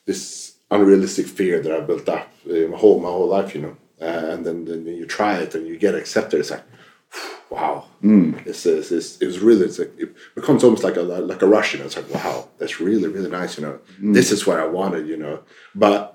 [0.05, 3.77] this unrealistic fear that I built up uh, my whole my whole life, you know,
[4.01, 6.39] uh, and then, then you try it and you get accepted.
[6.39, 6.63] It's like,
[7.49, 7.85] wow,
[8.43, 11.47] this is this it was really it's like, it becomes almost like a like a
[11.47, 11.73] rush.
[11.73, 13.57] You know, it's like wow, that's really really nice.
[13.57, 15.07] You know, this is what I wanted.
[15.07, 15.43] You know,
[15.75, 16.12] but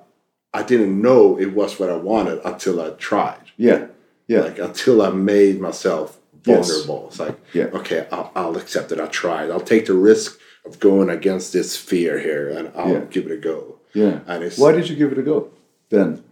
[0.54, 3.87] I didn't know it was what I wanted until I tried yeah,
[4.26, 6.68] yeah, like until I made myself Yes.
[6.70, 7.08] vulnerable.
[7.08, 7.64] It's like, Yeah.
[7.74, 9.00] okay, I'll, I'll accept it.
[9.00, 9.50] I tried.
[9.50, 13.04] I'll take the risk of going against this fear here, and I'll Yeah.
[13.11, 13.80] give it a go.
[13.92, 14.20] yeah.
[14.26, 15.50] And it's Why did you give it a go
[15.90, 16.22] then?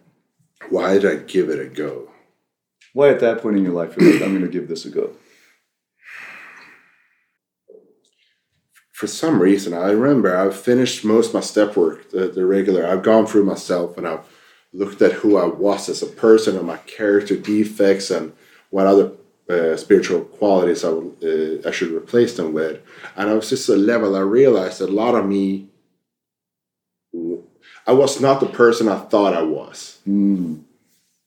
[0.70, 2.09] why did I give it a go?
[2.94, 4.90] Why at that point in your life you're like, I'm going to give this a
[4.90, 5.11] go?
[8.97, 12.87] For some reason, I remember I've finished most of my step work, the, the regular.
[12.87, 14.27] I've gone through myself and I've
[14.73, 18.33] looked at who I was as a person and my character defects and
[18.71, 19.13] what other
[19.51, 22.81] uh, spiritual qualities I would uh, I should replace them with.
[23.17, 25.69] And I was just a level I realized that a lot of me,
[27.87, 29.99] I was not the person I thought I was.
[30.09, 30.63] Mm.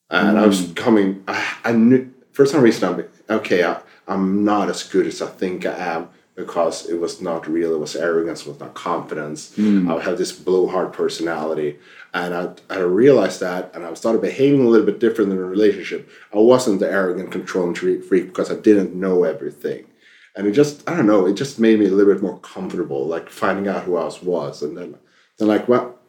[0.10, 4.70] And I was coming, I, I knew, for some reason, I'm okay, I, I'm not
[4.70, 8.42] as good as I think I am because it was not real, it was arrogance,
[8.42, 9.54] it was not confidence.
[9.56, 9.92] Hmm.
[9.92, 11.78] I have this blowhard personality.
[12.14, 15.44] And I, I realized that and I started behaving a little bit different in a
[15.44, 16.10] relationship.
[16.34, 19.86] I wasn't the arrogant, controlling freak because I didn't know everything.
[20.34, 23.06] And it just, I don't know, it just made me a little bit more comfortable,
[23.06, 24.24] like finding out who I was.
[24.24, 24.64] was.
[24.64, 24.96] And then,
[25.38, 26.00] then like, well,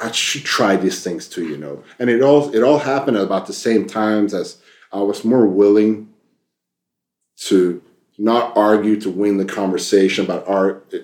[0.00, 1.84] I should try these things too, you know.
[2.00, 4.58] And it all it all happened at about the same times as
[4.92, 6.08] I was more willing
[7.48, 7.82] to
[8.22, 10.44] not argue to win the conversation, but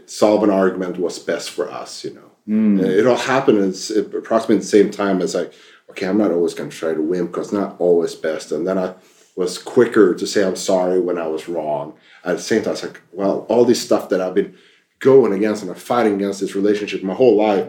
[0.05, 2.31] solve an argument what's best for us, you know.
[2.47, 5.53] And It all happened at approximately the same time as like,
[5.91, 8.53] okay, I'm not always going to try to win because it's not always best.
[8.53, 8.95] And then I
[9.35, 11.95] was quicker to say I'm sorry when I was wrong.
[12.25, 14.55] At the same time, it's like, well, all this stuff that I've been
[14.99, 17.69] going against and I'm fighting against this relationship my whole life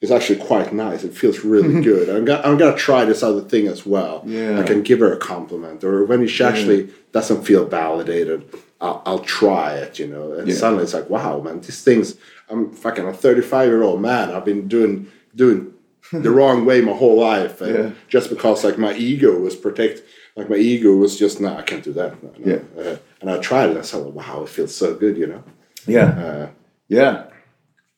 [0.00, 1.04] is actually quite nice.
[1.04, 2.08] It feels really good.
[2.10, 4.22] I'm gonna, I'm gonna try this other thing as well.
[4.26, 4.60] Yeah.
[4.60, 8.44] I can give her a compliment, or when she actually doesn't feel validated,
[8.80, 9.98] I'll, I'll try it.
[9.98, 10.54] You know, and Yeah.
[10.54, 12.16] suddenly it's like, wow, man, these things.
[12.50, 14.30] I'm fucking a 35 year old man.
[14.32, 15.72] I've been doing doing
[16.12, 17.90] the wrong way my whole life, and Yeah.
[18.08, 20.02] just because like my ego was protect,
[20.36, 22.22] like my ego was just, nah, I can't do that.
[22.22, 22.52] No, no.
[22.52, 22.62] Yeah.
[22.82, 25.16] Uh, and I tried it, and I said, wow, it feels so good.
[25.16, 25.42] You know.
[25.86, 26.06] Yeah.
[26.26, 26.48] Uh,
[26.88, 27.24] Yeah.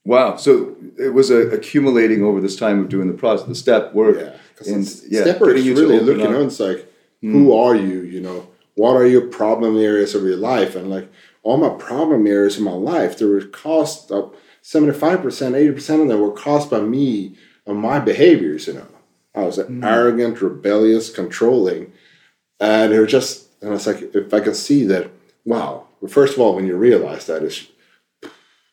[0.04, 0.36] Wow.
[0.36, 4.16] So it was a, accumulating over this time of doing the process, the step work.
[4.18, 6.46] Yeah, And yeah, stepper is you to really looking on.
[6.46, 6.86] It's like,
[7.20, 8.02] who are you?
[8.02, 10.76] You know, what are your problem areas of your life?
[10.76, 11.10] And like
[11.42, 15.54] all my problem areas in my life, they were caused uh, of seventy five percent,
[15.54, 17.36] eighty percent of them were caused by me
[17.66, 18.66] and my behaviors.
[18.68, 18.86] You know,
[19.34, 19.82] I was Hmm.
[19.82, 21.92] arrogant, rebellious, controlling,
[22.60, 23.42] and it was just.
[23.62, 25.10] And it's like if I can see that.
[25.46, 25.86] Wow.
[26.00, 27.66] Well, first of all, when you realize that, it's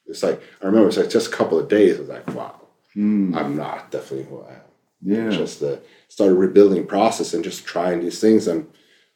[0.06, 1.96] it's like I remember it's like just a couple of days.
[1.98, 2.60] I was like, wow,
[2.96, 3.36] mm.
[3.36, 4.62] I'm not definitely who I am.
[5.02, 5.30] Yeah.
[5.30, 8.48] Just the started rebuilding process and just trying these things.
[8.48, 8.68] And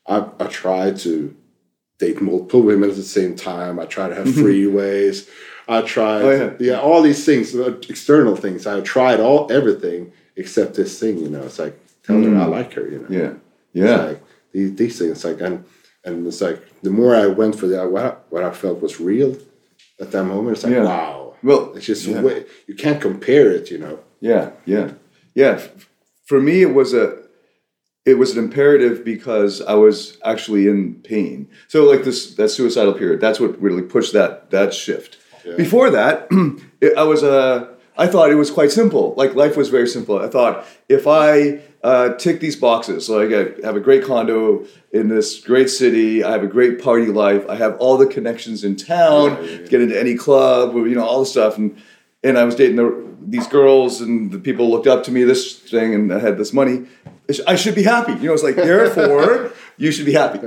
[0.07, 1.35] I I tried to
[1.99, 3.79] date multiple women at the same time.
[3.79, 5.27] I try to have freeways.
[5.67, 6.53] I tried, Oh, yeah.
[6.59, 6.79] yeah.
[6.79, 8.65] all these things, uh, external things.
[8.65, 11.17] I tried all everything except this thing.
[11.17, 12.87] You know, it's like tell her I like her.
[12.89, 13.31] You know, Yeah.
[13.73, 13.97] It's Yeah.
[14.05, 14.21] like
[14.53, 15.25] these, these things.
[15.25, 15.65] Like and
[16.05, 18.99] and it's like the more I went for that, what I, what I felt was
[19.01, 19.35] real
[19.99, 20.55] at that moment.
[20.55, 20.83] It's like Yeah.
[20.85, 21.35] wow.
[21.43, 22.21] Well, It's just yeah.
[22.21, 23.69] way, you can't compare it.
[23.71, 23.99] You know.
[24.21, 24.91] Yeah, yeah,
[25.35, 25.61] yeah.
[26.25, 27.05] For me, it was a,
[28.07, 31.49] it was an imperative because I was actually in pain.
[31.67, 33.19] So like this, that suicidal period.
[33.19, 35.17] That's what really pushed that that shift.
[35.57, 36.27] Before that,
[36.81, 37.67] it, I was Uh,
[37.97, 39.13] I thought it was quite simple.
[39.21, 40.15] Like life was very simple.
[40.19, 45.07] I thought if I uh, tick these boxes, like I have a great condo in
[45.09, 48.75] this great city, I have a great party life, I have all the connections in
[48.75, 49.67] town, Yeah, yeah, yeah.
[49.71, 51.69] get into any club, you know, all the stuff, and
[52.23, 52.89] and I was dating the,
[53.35, 55.41] these girls, and the people looked up to me, this
[55.73, 56.77] thing, and I had this money.
[57.47, 58.13] I should be happy.
[58.13, 60.39] You know, it's like therefore you should be happy,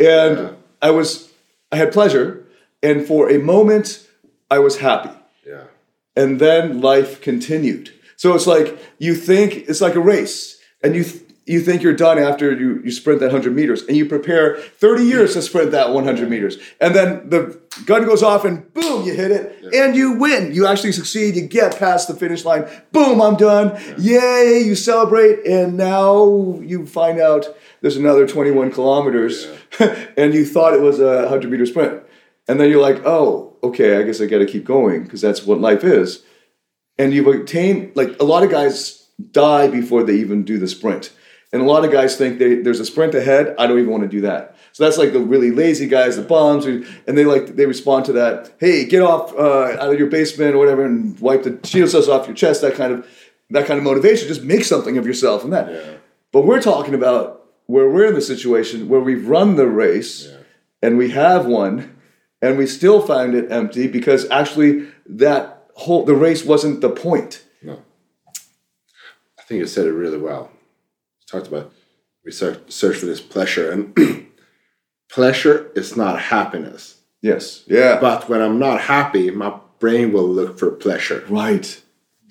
[0.00, 1.30] and I was,
[1.72, 2.44] I had pleasure,
[2.82, 4.06] and for a moment
[4.50, 5.10] I was happy
[5.46, 5.64] Yeah.
[6.14, 7.92] and then life continued.
[8.16, 11.94] So it's like you think it's like a race, and you th- you think you're
[11.94, 15.70] done after you, you sprint that 100 meters, and you prepare 30 years to sprint
[15.70, 19.94] that 100 meters, and then the gun goes off, and boom, you hit it, and
[19.94, 20.54] you win.
[20.54, 21.36] You actually succeed.
[21.36, 22.68] You get past the finish line.
[22.92, 23.78] Boom, I'm done.
[23.98, 24.62] Yay!
[24.64, 27.46] You celebrate, and now you find out
[27.80, 29.46] there's another 21 kilometers,
[30.16, 32.02] and you thought it was a 100 meter sprint,
[32.48, 35.44] and then you're like, oh, okay, I guess I got to keep going because that's
[35.44, 36.22] what life is
[36.98, 41.12] and you've attained like a lot of guys die before they even do the sprint
[41.52, 44.02] and a lot of guys think they, there's a sprint ahead i don't even want
[44.02, 47.24] to do that so that's like the really lazy guys the bums who, and they
[47.24, 50.84] like they respond to that hey get off uh, out of your basement or whatever
[50.84, 53.06] and wipe the shield cells off your chest that kind of
[53.50, 55.94] that kind of motivation just make something of yourself and that Yeah.
[56.32, 57.24] but we're talking about
[57.66, 60.28] where we're in the situation where we've run the race
[60.82, 61.96] and we have won
[62.42, 65.42] and we still find it empty because actually that
[65.74, 67.80] whole the race wasn't the point No.
[69.38, 70.50] I think you said it really well.
[71.20, 71.72] You talked about
[72.24, 73.96] we search, search for this pleasure, and
[75.10, 76.96] pleasure is not happiness.
[77.22, 81.66] yes yeah But when I'm not happy, my brain will look for pleasure, right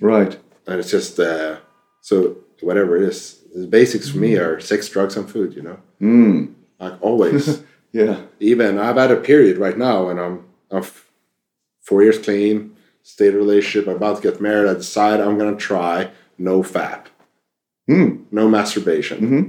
[0.01, 0.33] right
[0.67, 1.57] and it's just uh,
[2.01, 3.41] so whatever it is.
[3.55, 5.55] The basics for me are sex, drugs, and food.
[5.55, 6.53] You know, mm.
[6.79, 7.61] like always.
[8.01, 10.35] yeah Even I've had a period right now, and I'm
[10.71, 10.83] I'm
[11.87, 14.69] four years clean, state relationship, I'm about to get married.
[14.69, 17.03] I decide I'm gonna try no fap.
[17.89, 18.25] mm.
[18.31, 19.17] no masturbation.
[19.21, 19.43] Mhm.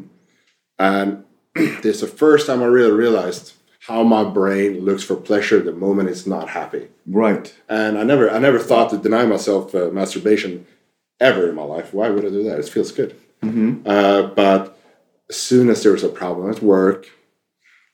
[0.78, 1.24] And
[1.82, 5.72] this is the first time I really realized how my brain looks for pleasure the
[5.72, 6.88] moment it's not happy.
[7.06, 10.66] right And I never, I never thought to deny myself uh, masturbation
[11.20, 11.94] ever in my life.
[11.94, 12.58] Why would I do that?
[12.58, 13.16] It feels good.
[13.86, 14.78] Uh, but
[15.30, 17.08] as soon as there was a problem at work,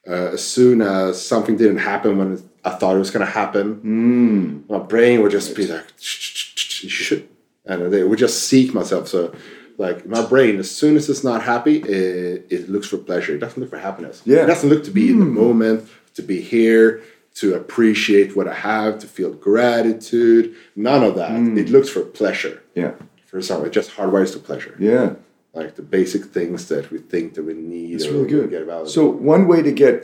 [0.09, 3.33] uh, as soon as something didn't happen when it, I thought it was going to
[3.33, 4.71] happen, mm.
[4.71, 7.29] my brain would just be like, you should,
[7.65, 9.09] and it would just seek myself.
[9.09, 9.35] So,
[9.83, 13.35] like my brain, as soon as it's not happy, it, it looks for pleasure.
[13.35, 14.23] It doesn't look for happiness.
[14.25, 14.45] Yeah.
[14.45, 15.35] It doesn't look to be in the hmm.
[15.45, 17.03] moment, to be here,
[17.35, 20.55] to appreciate what I have, to feel gratitude.
[20.77, 21.33] None of that.
[21.33, 21.59] Hmm.
[21.59, 22.63] It looks for pleasure.
[22.75, 22.93] yeah
[23.27, 24.77] For some, it just hardwires to pleasure.
[24.79, 25.15] yeah
[25.53, 27.95] Like the basic things that we think that we need.
[27.97, 28.51] It's really good.
[28.51, 28.95] Get validated.
[28.95, 29.95] So one way to get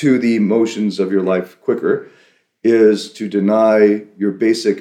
[0.00, 2.08] to the emotions of your life quicker
[2.64, 4.76] is to deny your basic,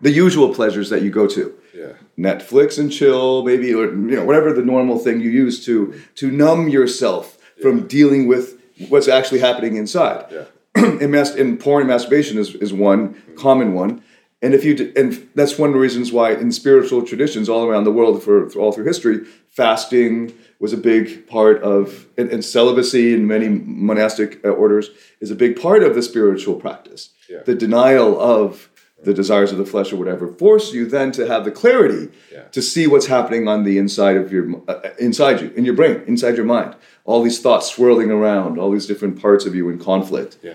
[0.00, 1.44] the usual pleasures that you go to.
[1.82, 1.92] yeah.
[2.20, 6.30] Netflix and chill, maybe, or you know, whatever the normal thing you use to to
[6.30, 10.26] numb yourself from dealing with what's actually happening inside.
[10.30, 10.44] Yeah.
[10.74, 14.02] and, mas- and porn and masturbation is, is one common one.
[14.42, 17.66] And if you d- and that's one of the reasons why in spiritual traditions all
[17.66, 22.30] around the world for, for all through history, fasting was a big part of and,
[22.30, 27.10] and celibacy in many monastic uh, orders is a big part of the spiritual practice.
[27.28, 27.42] Yeah.
[27.44, 28.69] The denial of
[29.02, 32.42] the desires of the flesh or whatever force you then to have the clarity Yeah.
[32.52, 36.02] to see what's happening on the inside of your uh, inside you in your brain
[36.06, 39.78] inside your mind all these thoughts swirling around all these different parts of you in
[39.78, 40.54] conflict Yeah.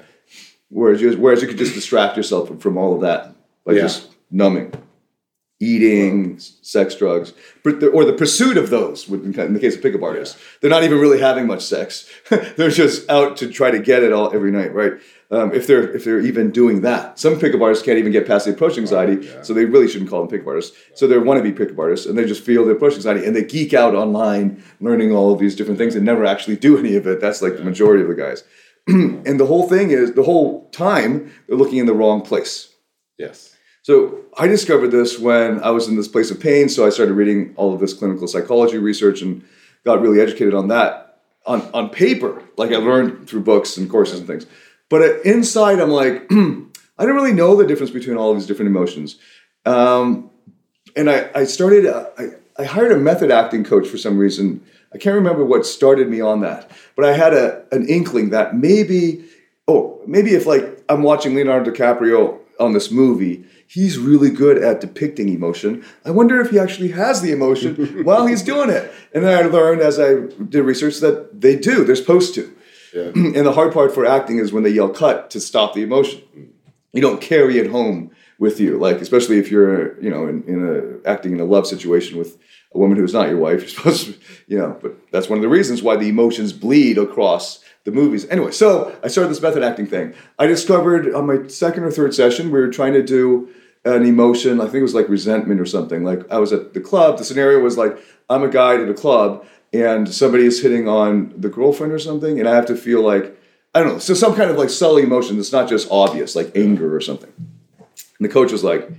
[0.70, 3.82] Whereas you, whereas you could just distract yourself from, from all of that by Yeah.
[3.82, 4.74] just numbing.
[5.60, 7.34] Eating, sex, drugs,
[7.66, 9.08] or the pursuit of those.
[9.08, 12.10] would- In the case of pickup artists, they're not even really having much sex.
[12.58, 14.94] they're just out to try to get it all every night, right?
[15.32, 18.46] Um, if they're if they're even doing that, some pickup artists can't even get past
[18.46, 19.42] the approach anxiety, yeah.
[19.42, 20.78] so they really shouldn't call them pickup artists.
[20.94, 23.74] So they're wannabe pickup artists, and they just feel the approach anxiety, and they geek
[23.74, 27.20] out online, learning all of these different things, and never actually do any of it.
[27.22, 28.44] That's like the majority of the guys.
[28.88, 32.72] and the whole thing is the whole time they're looking in the wrong place.
[33.18, 33.55] Yes.
[33.86, 36.70] So I discovered this when I was in this place of pain.
[36.70, 39.46] So I started reading all of this clinical psychology research and
[39.84, 42.42] got really educated on that on, on paper.
[42.58, 44.48] Like I learned through books and courses and things.
[44.90, 48.48] But uh, inside, I'm like, I don't really know the difference between all of these
[48.48, 49.20] different emotions.
[49.68, 50.32] Um,
[50.96, 54.66] and I, I started, uh, I, I hired a method acting coach for some reason.
[54.96, 58.56] I can't remember what started me on that, but I had a, an inkling that
[58.56, 59.26] maybe,
[59.68, 64.82] oh, maybe if like I'm watching Leonardo DiCaprio on this movie, he's really good at
[64.82, 65.84] depicting emotion.
[66.04, 68.92] I wonder if he actually has the emotion while he's doing it.
[69.14, 70.16] And then I learned as I
[70.50, 72.56] did research that they do, they're supposed to.
[72.94, 73.12] Yeah.
[73.16, 76.22] And the hard part for acting is when they yell cut to stop the emotion.
[76.94, 81.02] You don't carry it home with you, like especially if you're, you know, in, in
[81.04, 82.38] a acting in a love situation with
[82.74, 83.60] a woman who's not your wife.
[83.60, 84.16] You're supposed to,
[84.48, 88.28] you know, but that's one of the reasons why the emotions bleed across the movies.
[88.30, 90.14] Anyway, so I started this method acting thing.
[90.38, 93.50] I discovered on my second or third session we were trying to do
[93.86, 94.60] an emotion.
[94.60, 96.04] I think it was like resentment or something.
[96.04, 97.18] Like I was at the club.
[97.18, 97.98] The scenario was like
[98.30, 102.40] I'm a guy at a club and somebody is hitting on the girlfriend or something,
[102.40, 103.38] and I have to feel like
[103.74, 104.00] I don't know.
[104.00, 107.32] So some kind of like subtle emotion that's not just obvious, like anger or something.
[107.38, 108.90] And the coach was like,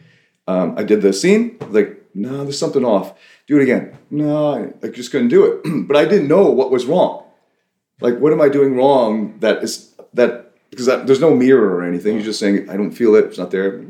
[0.46, 1.56] um, I did the scene.
[1.70, 3.18] Like, no, there's something off.
[3.46, 3.96] Do it again.
[4.10, 5.62] No, I just couldn't do it.
[5.88, 7.25] but I didn't know what was wrong.
[8.00, 9.38] Like, what am I doing wrong?
[9.40, 12.14] That is that because there's no mirror or anything.
[12.14, 13.24] You're just saying, I don't feel it.
[13.24, 13.82] It's not there.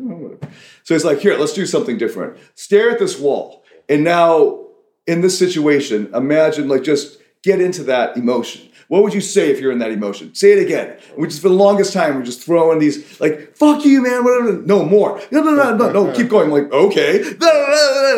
[0.85, 2.38] So it's like, here, let's do something different.
[2.55, 4.66] Stare at this wall, and now
[5.07, 8.69] in this situation, imagine like just get into that emotion.
[8.88, 10.33] What would you say if you're in that emotion?
[10.35, 10.97] Say it again.
[11.16, 14.53] We just for the longest time we're just throwing these like "fuck you, man." Whatever.
[14.62, 15.21] No more.
[15.33, 16.12] No, no, no, no, no.
[16.12, 16.47] Keep going.
[16.47, 17.21] I'm like okay.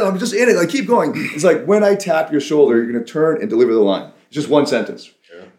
[0.05, 0.57] I'm just in it.
[0.57, 1.12] Like keep going.
[1.14, 4.12] It's like when I tap your shoulder, you're gonna turn and deliver the line.
[4.27, 5.11] It's just one sentence.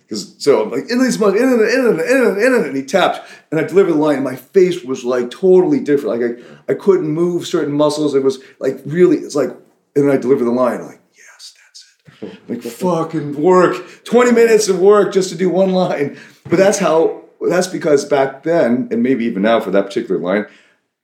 [0.09, 2.67] Because so I'm like in this much, in it, in it, in it, in it,
[2.67, 4.15] and he tapped, and I delivered the line.
[4.15, 6.19] And my face was like totally different.
[6.19, 6.31] Like
[6.67, 8.15] I, I couldn't move certain muscles.
[8.15, 9.17] It was like really.
[9.17, 9.61] It's like, and
[10.07, 10.83] then I delivered the line.
[10.83, 12.39] like yes, that's it.
[12.49, 16.17] Like fucking work, twenty minutes of work just to do one line.
[16.45, 17.25] But that's how.
[17.41, 20.47] That's because back then, and maybe even now for that particular line,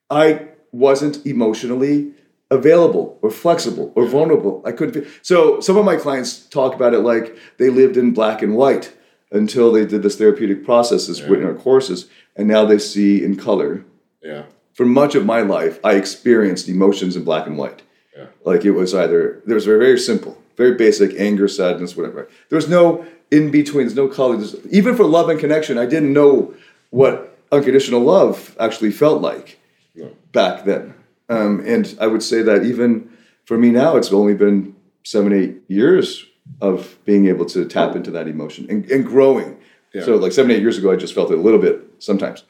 [0.09, 2.14] I wasn't emotionally
[2.51, 4.62] available or flexible or vulnerable.
[4.65, 5.03] I couldn't.
[5.03, 8.55] Be, so some of my clients talk about it like they lived in black and
[8.55, 8.93] white
[9.31, 13.84] until they did this therapeutic processes in our courses, and now they see in color.
[14.23, 14.43] Yeah.
[14.73, 17.81] For much of my life, I experienced emotions in black and white.
[18.15, 18.27] Yeah.
[18.43, 22.27] Like it was either there was very very simple, very basic anger, sadness, whatever.
[22.49, 23.86] There was no in between.
[23.86, 24.38] There's no color.
[24.38, 26.53] There's, even for love and connection, I didn't know
[26.91, 29.60] what unconditional love actually felt like
[29.95, 30.10] No.
[30.31, 30.93] back then.
[31.29, 33.09] Um, and I would say that even
[33.45, 36.25] for me now, it's only been seven, eight years
[36.61, 39.57] of being able to tap into that emotion and, and growing.
[39.93, 40.03] Yeah.
[40.03, 42.43] So, like seven, eight years ago, I just felt it a little bit sometimes.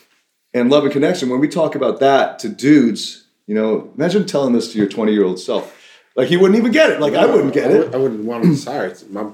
[0.54, 4.52] and love and connection, when we talk about that to dudes, you know, imagine telling
[4.52, 5.78] this to your 20 year old self.
[6.14, 7.00] Like, he wouldn't even get it.
[7.00, 7.94] Like, I wouldn't get I, it.
[7.94, 9.10] I wouldn't want to it.
[9.10, 9.30] My,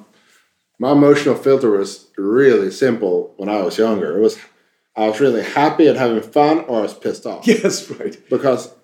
[0.78, 4.16] my emotional filter was really simple when I was younger.
[4.16, 4.38] It was
[4.98, 7.46] I was really happy and having fun, or I was pissed off.
[7.46, 8.16] Yes, right.
[8.28, 8.74] Because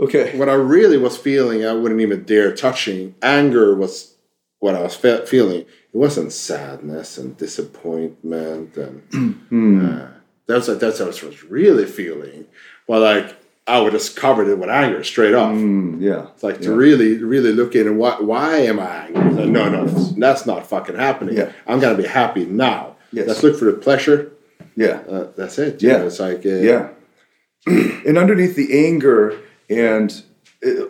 [0.00, 0.36] Okay.
[0.36, 3.14] what I really was feeling, I wouldn't even dare touching.
[3.22, 4.14] Anger was
[4.58, 5.60] what I was fe- feeling.
[5.60, 10.06] It wasn't sadness and disappointment and uh,
[10.46, 12.46] that's what that's what I was really feeling.
[12.88, 15.54] Well, like I would just covered it with anger straight off.
[15.54, 16.26] Mm, yeah.
[16.34, 19.30] It's like to really, really look in and why, why am I angry?
[19.30, 21.36] Like, no, no, that's not fucking happening.
[21.36, 21.52] Yeah.
[21.66, 22.96] I'm gonna be happy now.
[23.12, 23.28] Yes.
[23.28, 24.32] Let's look for the pleasure.
[24.76, 25.02] Yeah.
[25.08, 25.80] Uh, that's it.
[25.82, 25.98] Yeah.
[25.98, 26.88] Know, it's like uh, Yeah.
[27.66, 29.38] and underneath the anger
[29.70, 30.22] and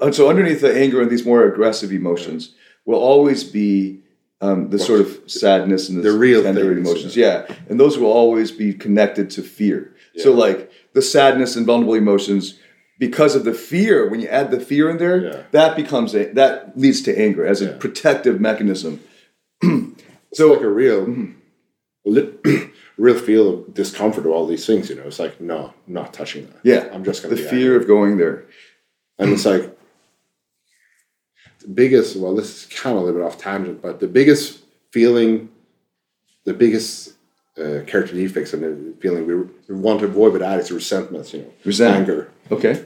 [0.01, 2.55] uh, so underneath the anger and these more aggressive emotions
[2.87, 4.01] will always be
[4.41, 7.17] um, the sort of sadness and The real tender things, emotions.
[7.17, 7.47] Yeah.
[7.69, 9.95] And those will always be connected to fear.
[10.19, 12.59] So like the sadness and vulnerable emotions
[12.99, 15.43] because of the fear, when you add the fear in there, Yeah.
[15.51, 19.01] that becomes a that leads to anger as a protective mechanism.
[20.31, 21.07] It's like a real,
[22.05, 22.33] li-
[22.97, 24.89] real feel of discomfort of all these things.
[24.91, 26.61] You know, it's like no, not touching that.
[26.63, 26.89] Yeah.
[26.93, 28.45] I'm just gonna the fear of going there.
[29.19, 29.77] And it's like
[31.61, 34.63] the biggest, well, this is kind of a little bit off tangent, but the biggest
[34.91, 35.49] feeling,
[36.45, 37.15] the biggest
[37.57, 39.35] uh, character defects and the feeling we,
[39.69, 42.09] we want to avoid with that is resentment, you know, Resentment.
[42.09, 42.31] anger.
[42.51, 42.85] Okay.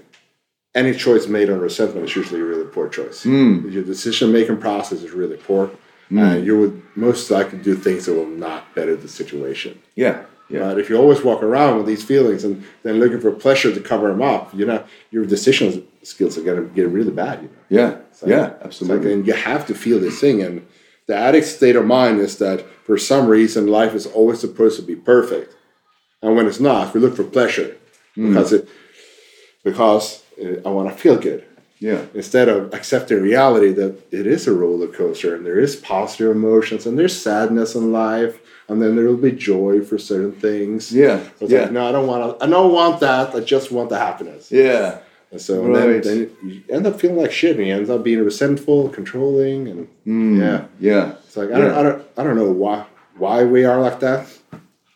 [0.74, 3.24] any choice made on resentment is usually a really poor choice.
[3.24, 5.70] Your decision making process is really poor.
[6.10, 9.80] And you would most likely do things that will not better the situation.
[9.94, 10.24] Yeah.
[10.48, 10.60] Yeah.
[10.60, 13.80] But if you always walk around with these feelings and then looking for pleasure to
[13.80, 17.42] cover them up, you know, your decision skills are going to get really bad.
[17.42, 17.54] You know?
[17.68, 17.96] Yeah.
[18.12, 18.48] So- yeah.
[18.50, 19.08] so Absolutely.
[19.10, 20.42] then you have to feel this thing.
[20.42, 20.66] And
[21.06, 24.82] the addict's state of mind is that for some reason life is always supposed to
[24.82, 25.54] be perfect.
[26.22, 27.76] And when it's not, we look for pleasure
[28.16, 28.28] mm.
[28.28, 28.68] because it
[29.64, 31.44] because uh, I want to feel good.
[31.80, 32.06] Yeah.
[32.14, 36.86] Instead of accepting reality that it is a roller coaster and there is positive emotions
[36.86, 40.92] and there's sadness in life and then there will be joy for certain things.
[40.92, 41.62] Yeah, So it's yeah.
[41.62, 42.44] like, no, I don't want to.
[42.44, 43.34] I don't want that.
[43.34, 44.50] I just want the happiness.
[44.52, 44.98] Yeah.
[45.30, 46.02] And so Right.
[46.02, 49.68] then, then you end up feeling like shit, and you end up being resentful, controlling,
[49.68, 51.12] and yeah, Yeah.
[51.26, 54.26] it's like I don't, I don't, I don't know why why we are like that,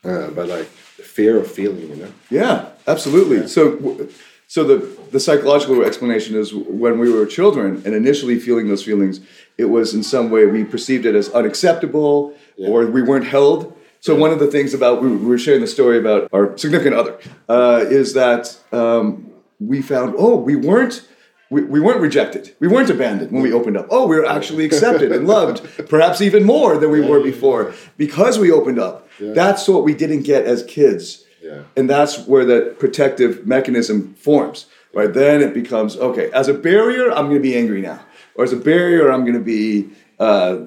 [0.04, 2.12] uh, but like the fear of feeling, you know.
[2.30, 3.46] Yeah, absolutely.
[3.48, 4.08] So, w-
[4.52, 4.76] so the
[5.12, 9.18] the psychological explanation is when we were children and initially feeling those feelings,
[9.56, 13.74] it was in some way we perceived it as unacceptable or we weren't held.
[14.00, 16.96] So one of the things about we we were sharing the story about our significant
[16.96, 21.08] other uh, is that um, we found oh we weren't.
[21.48, 22.54] We, we weren't rejected.
[22.60, 23.86] We weren't abandoned when we opened up.
[23.90, 28.38] Oh, we were actually accepted and loved, perhaps even more than we were before, because
[28.38, 29.06] we opened up.
[29.34, 31.21] That's what we didn't get as kids.
[31.52, 31.62] Yeah.
[31.76, 35.12] And that's where that protective mechanism forms, right?
[35.12, 36.30] Then it becomes okay.
[36.32, 38.00] As a barrier, I'm going to be angry now,
[38.34, 40.58] or as a barrier, I'm going to be, uh,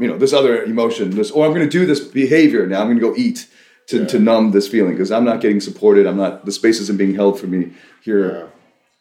[0.00, 2.80] you know, this other emotion, this, or I'm going to do this behavior now.
[2.80, 3.46] I'm going to go eat
[3.86, 6.06] to, to numb this feeling because I'm not getting supported.
[6.06, 6.44] I'm not.
[6.44, 7.72] The space isn't being held for me
[8.02, 8.32] here.
[8.32, 8.46] Yeah.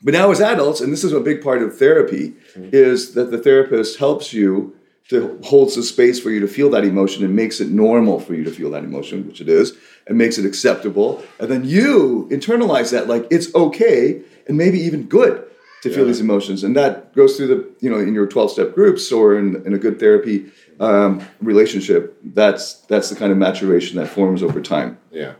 [0.05, 3.37] But now, as adults, and this is a big part of therapy, is that the
[3.37, 4.75] therapist helps you
[5.09, 8.33] to holds the space for you to feel that emotion and makes it normal for
[8.33, 9.73] you to feel that emotion, which it is,
[10.07, 11.23] and makes it acceptable.
[11.39, 15.45] And then you internalize that like it's okay and maybe even good
[15.83, 16.63] to feel these emotions.
[16.63, 19.73] And that goes through the, you know, in your 12 step groups or in, in
[19.73, 20.49] a good therapy
[20.79, 22.17] um, relationship.
[22.23, 24.97] That's that's the kind of maturation that forms over time.
[25.11, 25.33] Yeah.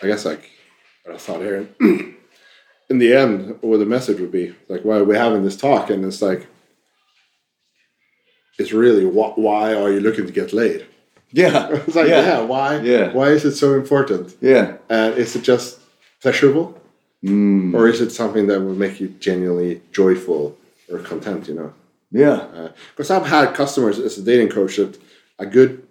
[0.00, 0.48] I guess like
[1.04, 1.68] what I thought here.
[2.90, 5.88] In the end, what the message would be like, why are we having this talk?
[5.88, 6.46] And it's like,
[8.58, 10.86] it's really wh- why are you looking to get laid?
[11.32, 11.68] Yeah.
[11.86, 12.80] It's like, yeah, why?
[12.80, 13.12] Yeah.
[13.12, 14.36] Why is it so important?
[14.40, 14.76] Yeah.
[14.88, 15.78] And is it just
[16.20, 16.78] pleasurable,
[17.24, 17.74] mm.
[17.74, 20.56] or is it something that will make you genuinely joyful
[20.90, 21.48] or content?
[21.48, 21.74] You know.
[22.10, 22.38] Yeah.
[22.56, 24.98] Uh, because I've had customers as a dating coach that
[25.38, 25.82] a good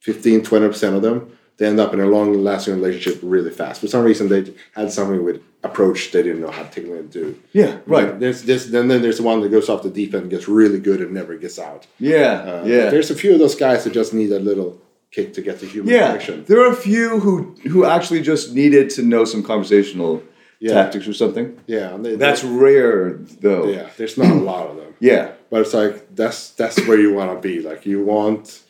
[0.00, 3.80] 15, 20% of them, they end up in a long lasting relationship really fast.
[3.80, 7.38] For some reason, they had something with approach they didn't know how to technically do.
[7.52, 7.78] Yeah.
[7.86, 8.18] Right.
[8.18, 10.80] There's this, then, then there's the one that goes off the deep end, gets really
[10.80, 11.86] good, and never gets out.
[12.00, 12.32] Yeah.
[12.62, 12.90] Uh, yeah.
[12.90, 14.80] There's a few of those guys that just need a little
[15.12, 16.44] kick to get the human Yeah, connection.
[16.46, 20.22] there are a few who who actually just needed to know some conversational
[20.58, 20.74] Yeah.
[20.74, 21.56] tactics or something.
[21.66, 21.96] Yeah.
[21.98, 23.68] They, That's rare, though.
[23.68, 23.90] yeah.
[23.98, 24.94] There's not a lot of them.
[25.00, 25.32] Yeah.
[25.50, 27.60] But it's like that's that's where you want to be.
[27.60, 28.62] Like you want.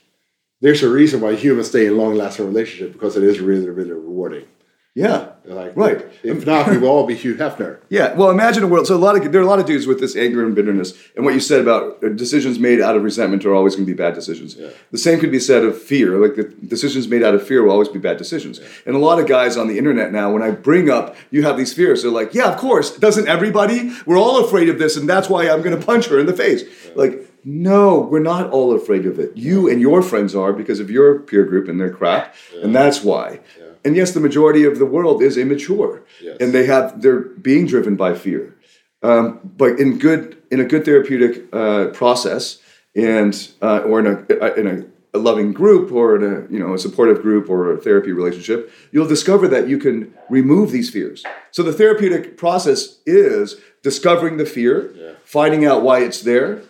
[0.63, 3.93] There's a reason why humans stay in long lasting relationship because it is really really
[3.93, 4.47] rewarding.
[4.95, 5.29] Yeah.
[5.47, 6.05] Like Right.
[6.23, 7.79] If not, we will all be Hugh Hefner.
[7.89, 8.15] Yeah.
[8.15, 8.87] Well, imagine a world.
[8.87, 10.93] So a lot of there are a lot of dudes with this anger and bitterness,
[11.17, 13.93] and what you said about uh, decisions made out of resentment are always going to
[13.93, 14.55] be bad decisions.
[14.55, 14.69] Yeah.
[14.91, 16.19] The same could be said of fear.
[16.19, 18.61] Like the decisions made out of fear will always be bad decisions.
[18.87, 21.57] And a lot of guys on the internet now, when I bring up you have
[21.57, 22.97] these fears, they're like, "Yeah, of course.
[22.97, 23.93] Doesn't everybody?
[24.07, 26.37] We're all afraid of this, and that's why I'm going to punch her in the
[26.37, 26.63] face."
[26.95, 27.29] Like.
[27.45, 29.37] No, we're not all afraid of it.
[29.37, 33.03] You and your friends are because of your peer group and their crap, and that's
[33.03, 33.41] why.
[33.85, 36.37] And yes, the majority of the world is immature, Yes.
[36.41, 38.55] and they have they're being driven by fear.
[39.03, 42.61] Um, but in good in a good therapeutic uh, process,
[42.95, 46.75] and uh, or in a in a, a loving group, or in a you know
[46.75, 51.25] a supportive group or a therapy relationship, you'll discover that you can remove these fears.
[51.51, 56.63] So the therapeutic process is discovering the fear, finding out why it's there,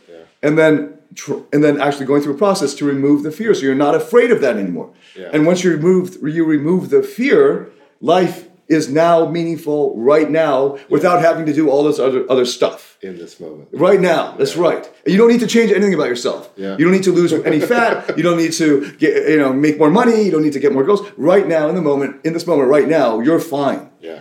[0.43, 3.63] and then tr- and then actually going through a process to remove the fear, so
[3.63, 4.91] you're not afraid of that anymore.
[5.17, 5.31] Yeah.
[5.33, 7.71] And once you remove you remove the fear,
[8.01, 12.97] life is now meaningful right now without having to do all this other other stuff.
[13.03, 13.69] in this moment.
[13.73, 14.85] Right now, that's right.
[15.05, 16.49] And you don't need to change anything about yourself.
[16.57, 16.77] Yeah.
[16.79, 17.95] You don't need to lose any fat.
[18.17, 18.71] You don't need to
[19.03, 20.23] get you know make more money.
[20.25, 21.03] You don't need to get more girls.
[21.17, 23.91] Right now, in the moment, in this moment, right now, you're fine.
[24.01, 24.21] Yeah.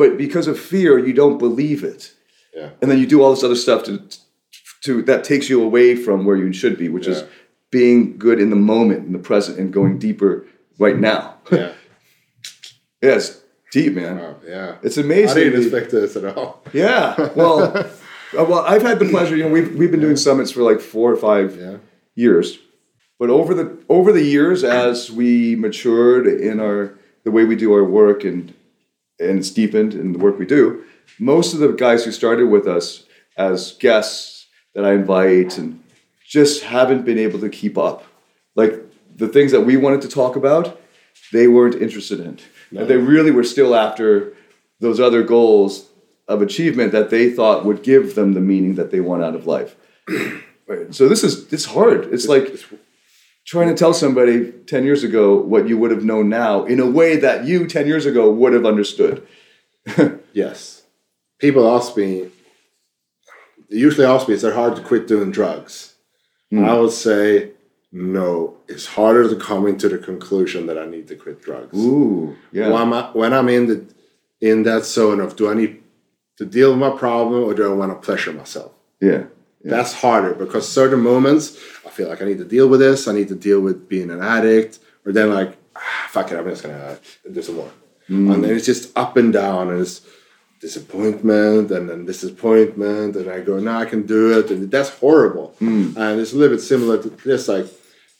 [0.00, 2.02] But because of fear, you don't believe it,
[2.54, 2.70] Yeah.
[2.80, 3.92] and then you do all this other stuff to
[4.88, 7.24] to that takes you away from where you should be, which is
[7.70, 10.46] being good in the moment, in the present, and going deeper
[10.78, 11.34] right now.
[11.50, 11.72] Yeah.
[13.02, 13.40] yeah, it's
[13.72, 14.18] deep, man.
[14.18, 14.76] Oh, yeah.
[14.82, 15.38] It's amazing.
[15.38, 16.62] I didn't expect this at all.
[16.74, 17.14] Yeah.
[17.34, 17.58] Well,
[18.38, 19.34] uh, well, I've had the pleasure.
[19.36, 21.76] You know, we've we've been doing summits for like four or five Yeah.
[22.14, 22.58] years,
[23.18, 26.92] but over the over the years, as we matured in our
[27.24, 28.52] the way we do our work and
[29.18, 30.84] and it's deepened in the work we do,
[31.18, 33.04] most of the guys who started with us
[33.38, 34.37] as guests
[34.74, 35.82] that I invite and
[36.26, 38.04] just haven't been able to keep up.
[38.54, 38.74] Like
[39.16, 40.80] the things that we wanted to talk about,
[41.32, 42.38] they weren't interested in.
[42.76, 44.34] and They really were still after
[44.80, 45.88] those other goals
[46.28, 49.46] of achievement that they thought would give them the meaning that they want out of
[49.46, 49.74] life.
[50.68, 50.94] Right.
[50.94, 52.12] So this is it's hard.
[52.12, 52.54] It's like
[53.46, 56.84] trying to tell somebody 10 years ago what you would have known now in a
[56.84, 59.26] way that you 10 years ago would have understood.
[60.34, 60.82] Yes.
[61.40, 62.28] People ask me,
[63.68, 65.94] usually ask me, is it hard to quit doing drugs?
[66.50, 67.50] And I would say,
[67.92, 71.76] no, it's harder to come into the conclusion that I need to quit drugs.
[71.76, 72.68] Ooh, yeah.
[72.68, 73.94] When, I'm, when I'm in, the,
[74.40, 75.82] in that zone of do I need
[76.38, 78.72] to deal with my problem or do I want to pleasure myself?
[79.00, 79.24] Yeah.
[79.64, 83.08] That's harder because certain moments I feel like I need to deal with this.
[83.08, 86.48] I need to deal with being an addict, or then like, ah, fuck it, I'm
[86.48, 86.98] just gonna
[87.30, 87.70] do some more.
[88.06, 90.00] And then it's just up and down, and it's
[90.60, 95.54] disappointment and then disappointment, and I go, no, I can do it, and that's horrible.
[95.58, 95.92] Hmm.
[95.96, 97.66] And it's a little bit similar to this, like,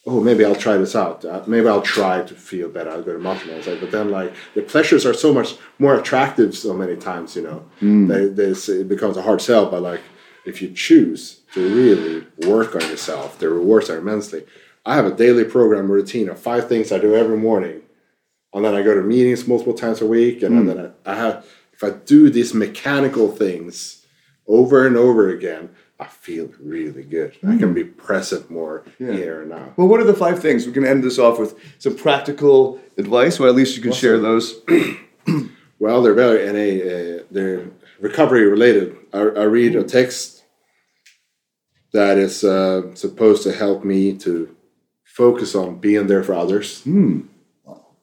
[0.08, 1.24] oh, maybe I'll try this out.
[1.24, 2.90] Uh, maybe I'll try to feel better.
[2.90, 6.56] I'll go to Mountain like, but then like the pleasures are so much more attractive
[6.56, 7.64] so many times, you know.
[7.80, 8.06] Hmm.
[8.06, 10.00] They, this it becomes a hard sell, but like
[10.46, 14.44] if you choose to really work on yourself, the rewards are immensely.
[14.86, 17.82] I have a daily program routine of five things I do every morning,
[18.54, 20.66] and then I go to meetings multiple times a week, and hmm.
[20.66, 21.46] then I, I have
[21.78, 24.04] if I do these mechanical things
[24.48, 25.70] over and over again,
[26.00, 27.36] I feel really good.
[27.46, 29.74] I can be present more here and now.
[29.76, 30.66] Well, what are the five things?
[30.66, 34.18] We can end this off with some practical advice, or at least you can share
[34.18, 34.60] those.
[35.80, 37.70] Well, they're very NA, uh, they're
[38.00, 38.96] recovery related.
[39.12, 40.42] I, I read a text
[41.92, 44.54] that is uh, supposed to help me to
[45.04, 46.82] focus on being there for others,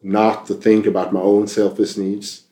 [0.02, 2.45] not to think about my own selfish needs,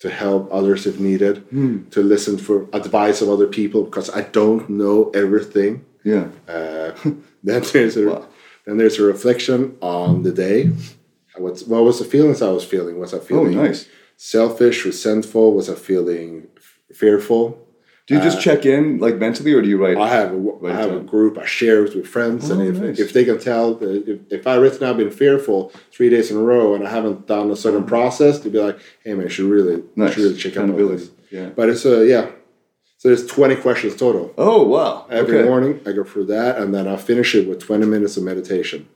[0.00, 1.48] to help others if needed,
[1.90, 5.84] to listen for advice of other people because I don't know everything.
[6.04, 6.28] Yeah.
[6.46, 6.92] Uh,
[7.42, 8.26] then there's a
[8.66, 10.70] then there's a reflection on the day.
[11.36, 12.98] What's, what was the feelings I was feeling?
[12.98, 13.88] Was I feeling Oh, feeling nice.
[14.16, 15.52] selfish, resentful?
[15.54, 17.65] Was I feeling f- fearful?
[18.06, 19.96] Do you just check in like mentally, or do you write?
[19.98, 21.38] I have a, I have a group.
[21.38, 23.00] I share it with friends, and Oh, if, nice.
[23.00, 26.40] if they can tell, if, if I written I've been fearful three days in a
[26.40, 29.46] row and I haven't done a certain process, they'd be like, "Hey man, you should
[29.50, 29.88] really, Mm.
[29.96, 30.14] Nice.
[30.14, 31.48] should really check out this." Yeah.
[31.48, 32.30] But it's a yeah.
[32.98, 34.32] So there's 20 questions total.
[34.38, 35.06] Oh wow.
[35.10, 35.48] Every okay.
[35.48, 38.88] morning I go through that, and then I finish it with 20 minutes of meditation.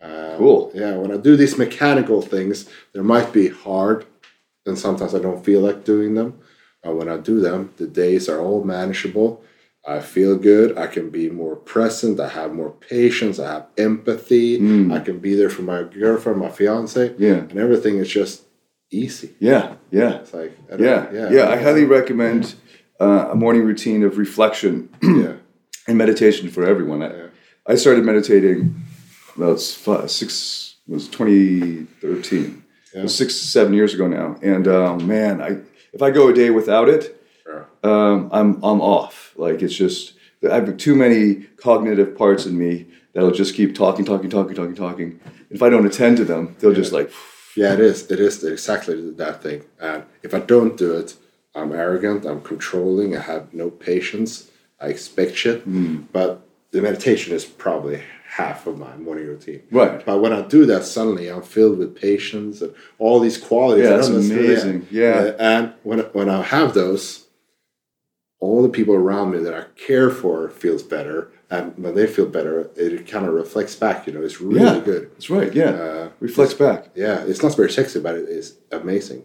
[0.00, 0.70] Um, Cool.
[0.74, 4.06] Yeah, when I do these mechanical things, they might be hard,
[4.64, 6.38] and sometimes I don't feel like doing them.
[6.82, 9.42] When I do them, the days are all manageable.
[9.86, 10.76] I feel good.
[10.76, 12.20] I can be more present.
[12.20, 13.38] I have more patience.
[13.38, 14.56] I have empathy.
[14.92, 17.14] I can be there for my girlfriend, my fiance.
[17.18, 17.34] Yeah.
[17.50, 18.42] And everything is just
[18.90, 19.34] easy.
[19.38, 19.74] Yeah.
[19.90, 20.18] Yeah.
[20.20, 21.10] It's like, Yeah.
[21.12, 21.30] yeah.
[21.30, 21.48] Yeah.
[21.48, 22.54] I highly recommend
[23.00, 25.34] uh, a morning routine of reflection yeah.
[25.86, 27.02] and meditation for everyone.
[27.02, 27.28] I,
[27.66, 28.74] I started meditating.
[29.36, 30.76] Well, it's five, six.
[30.88, 32.64] It was 2013.
[32.94, 34.36] It was six, seven years ago now.
[34.42, 35.58] And um, man, I
[35.98, 37.04] if I go a day without it,
[37.46, 37.64] Yeah.
[37.82, 39.32] um, I'm I'm off.
[39.36, 40.14] Like it's just
[40.48, 41.22] I have too many
[41.66, 45.20] cognitive parts in me that'll just keep talking, talking, talking, talking, talking.
[45.50, 47.10] If I don't attend to them, they'll just like
[47.56, 47.98] Yeah, it is.
[48.14, 49.64] It is exactly that thing.
[49.80, 51.16] And if I don't do it,
[51.58, 52.24] I'm arrogant.
[52.24, 53.16] I'm controlling.
[53.16, 54.30] I have no patience.
[54.80, 55.62] I expect shit.
[55.62, 55.96] Hmm.
[56.12, 56.30] But
[56.70, 57.98] the meditation is probably
[58.38, 59.62] half of my morning routine.
[59.72, 60.04] Right.
[60.06, 63.84] But when I do that, suddenly I'm filled with patience and all these qualities.
[63.84, 64.86] Yeah, that's amazing.
[64.92, 65.10] Yeah.
[65.10, 67.26] Uh, and when when I have those,
[68.38, 71.32] all the people around me that I care for feels better.
[71.50, 74.06] And when they feel better, it kind of reflects back.
[74.06, 75.10] You know, it's really yeah, good.
[75.12, 75.52] That's right.
[75.52, 76.90] Yeah, Uh, reflects back.
[76.94, 79.24] Yeah, it's not very sexy, but it is amazing.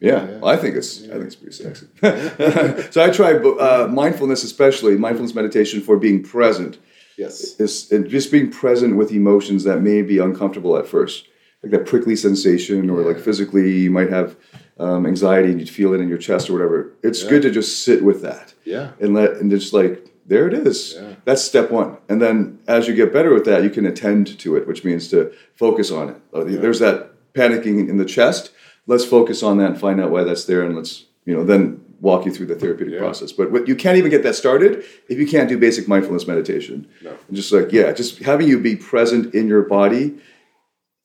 [0.00, 1.86] Yeah, Well, I think it's I think it's pretty sexy.
[2.94, 6.78] so I try uh, mindfulness, especially mindfulness meditation for being present.
[7.16, 7.60] Yes.
[7.60, 11.28] Is and just being present with emotions that may be uncomfortable at first,
[11.62, 14.36] like that prickly sensation, or like physically you might have
[14.78, 16.92] um, anxiety and you feel it in your chest or whatever.
[17.02, 18.54] It's good to just sit with that.
[18.64, 18.92] Yeah.
[19.00, 20.94] and let and just like there it is.
[20.96, 21.14] Yeah.
[21.24, 21.98] That's step one.
[22.08, 25.08] And then as you get better with that, you can attend to it, which means
[25.08, 26.16] to focus on it.
[26.32, 28.50] Uh, There's that panicking in the chest.
[28.86, 31.83] Let's focus on that and find out why that's there, and let's you know then
[32.04, 33.32] walk you through the therapeutic process.
[33.32, 36.86] But what, you can't even get that started if you can't do basic mindfulness meditation.
[37.02, 37.10] No.
[37.28, 40.14] And just like yeah, just having you be present in your body.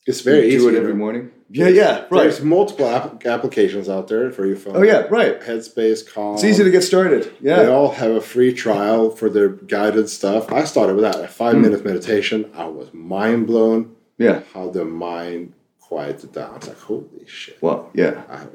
[0.06, 0.68] It's very do easy.
[0.70, 1.32] it every morning.
[1.52, 2.24] Yeah, yeah, right.
[2.24, 4.76] There's multiple app- applications out there for your phone.
[4.78, 5.40] Oh yeah, right.
[5.42, 6.36] Headspace, Calm.
[6.36, 7.32] It's easy to get started.
[7.42, 10.52] Yeah, they all have a free trial for their guided stuff.
[10.52, 11.24] I started with that.
[11.24, 11.62] A five Hmm.
[11.64, 12.52] minute meditation.
[12.56, 14.42] I was mind blown yeah.
[14.54, 16.56] how the mind quieted down.
[16.58, 17.58] It's like, holy shit.
[17.62, 18.24] Well, yeah.
[18.30, 18.46] I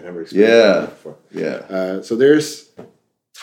[0.00, 0.80] I never experienced Yeah.
[0.80, 1.16] that before.
[1.32, 1.76] Yeah.
[1.76, 2.70] Uh, so there's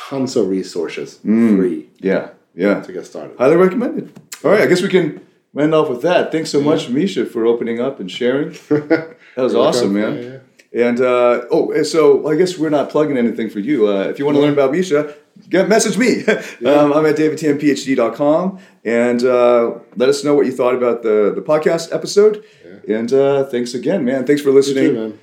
[0.10, 2.30] tons of resources free Yeah.
[2.56, 2.82] Yeah.
[2.82, 3.38] to get started.
[3.38, 4.12] Highly recommended.
[4.44, 5.22] All right, I guess we can
[5.58, 6.32] end off with that.
[6.32, 8.56] Thanks so much, Misha, for opening up and sharing.
[9.38, 10.14] That was awesome, man.
[10.16, 10.30] Yeah,
[10.74, 10.88] yeah.
[10.90, 13.88] And uh, oh, and so I guess we're not plugging anything for you.
[13.88, 15.14] Uh, if you want to learn about Misha,
[15.48, 16.26] get message me.
[16.66, 21.42] um, I'm at davidtianphd.com and uh, let us know what you thought about the the
[21.42, 22.44] podcast episode.
[22.88, 24.26] And uh, thanks again, man.
[24.26, 24.88] Thanks for listening.
[24.88, 25.20] too, man.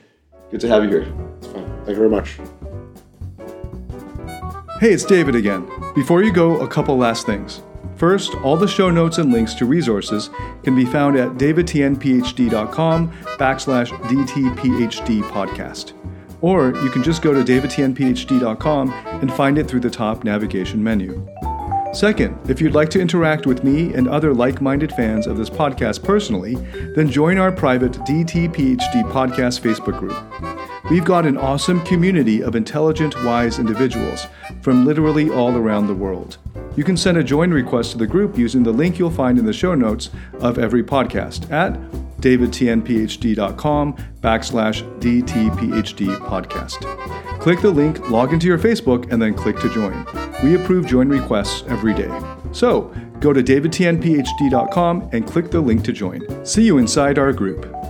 [0.50, 1.14] Good to have you here.
[1.38, 1.64] It's fun.
[1.84, 2.38] Thank you very much.
[4.80, 5.68] Hey, it's David again.
[5.94, 7.62] Before you go, a couple last things.
[7.96, 10.30] First, all the show notes and links to resources
[10.62, 15.92] can be found at davidtianphd.com backslash dtphd podcast.
[16.40, 21.26] Or you can just go to davidtianphd.com and find it through the top navigation menu.
[21.94, 25.48] Second, if you'd like to interact with me and other like minded fans of this
[25.48, 26.56] podcast personally,
[26.96, 30.90] then join our private DTPHD podcast Facebook group.
[30.90, 34.26] We've got an awesome community of intelligent, wise individuals
[34.60, 36.38] from literally all around the world.
[36.74, 39.46] You can send a join request to the group using the link you'll find in
[39.46, 41.78] the show notes of every podcast at
[42.24, 47.40] davidtianphd.com backslash dtphd podcast.
[47.40, 50.06] Click the link, log into your Facebook, and then click to join.
[50.42, 52.10] We approve join requests every day.
[52.52, 56.44] So go to davidtianphd.com and click the link to join.
[56.46, 57.83] See you inside our group.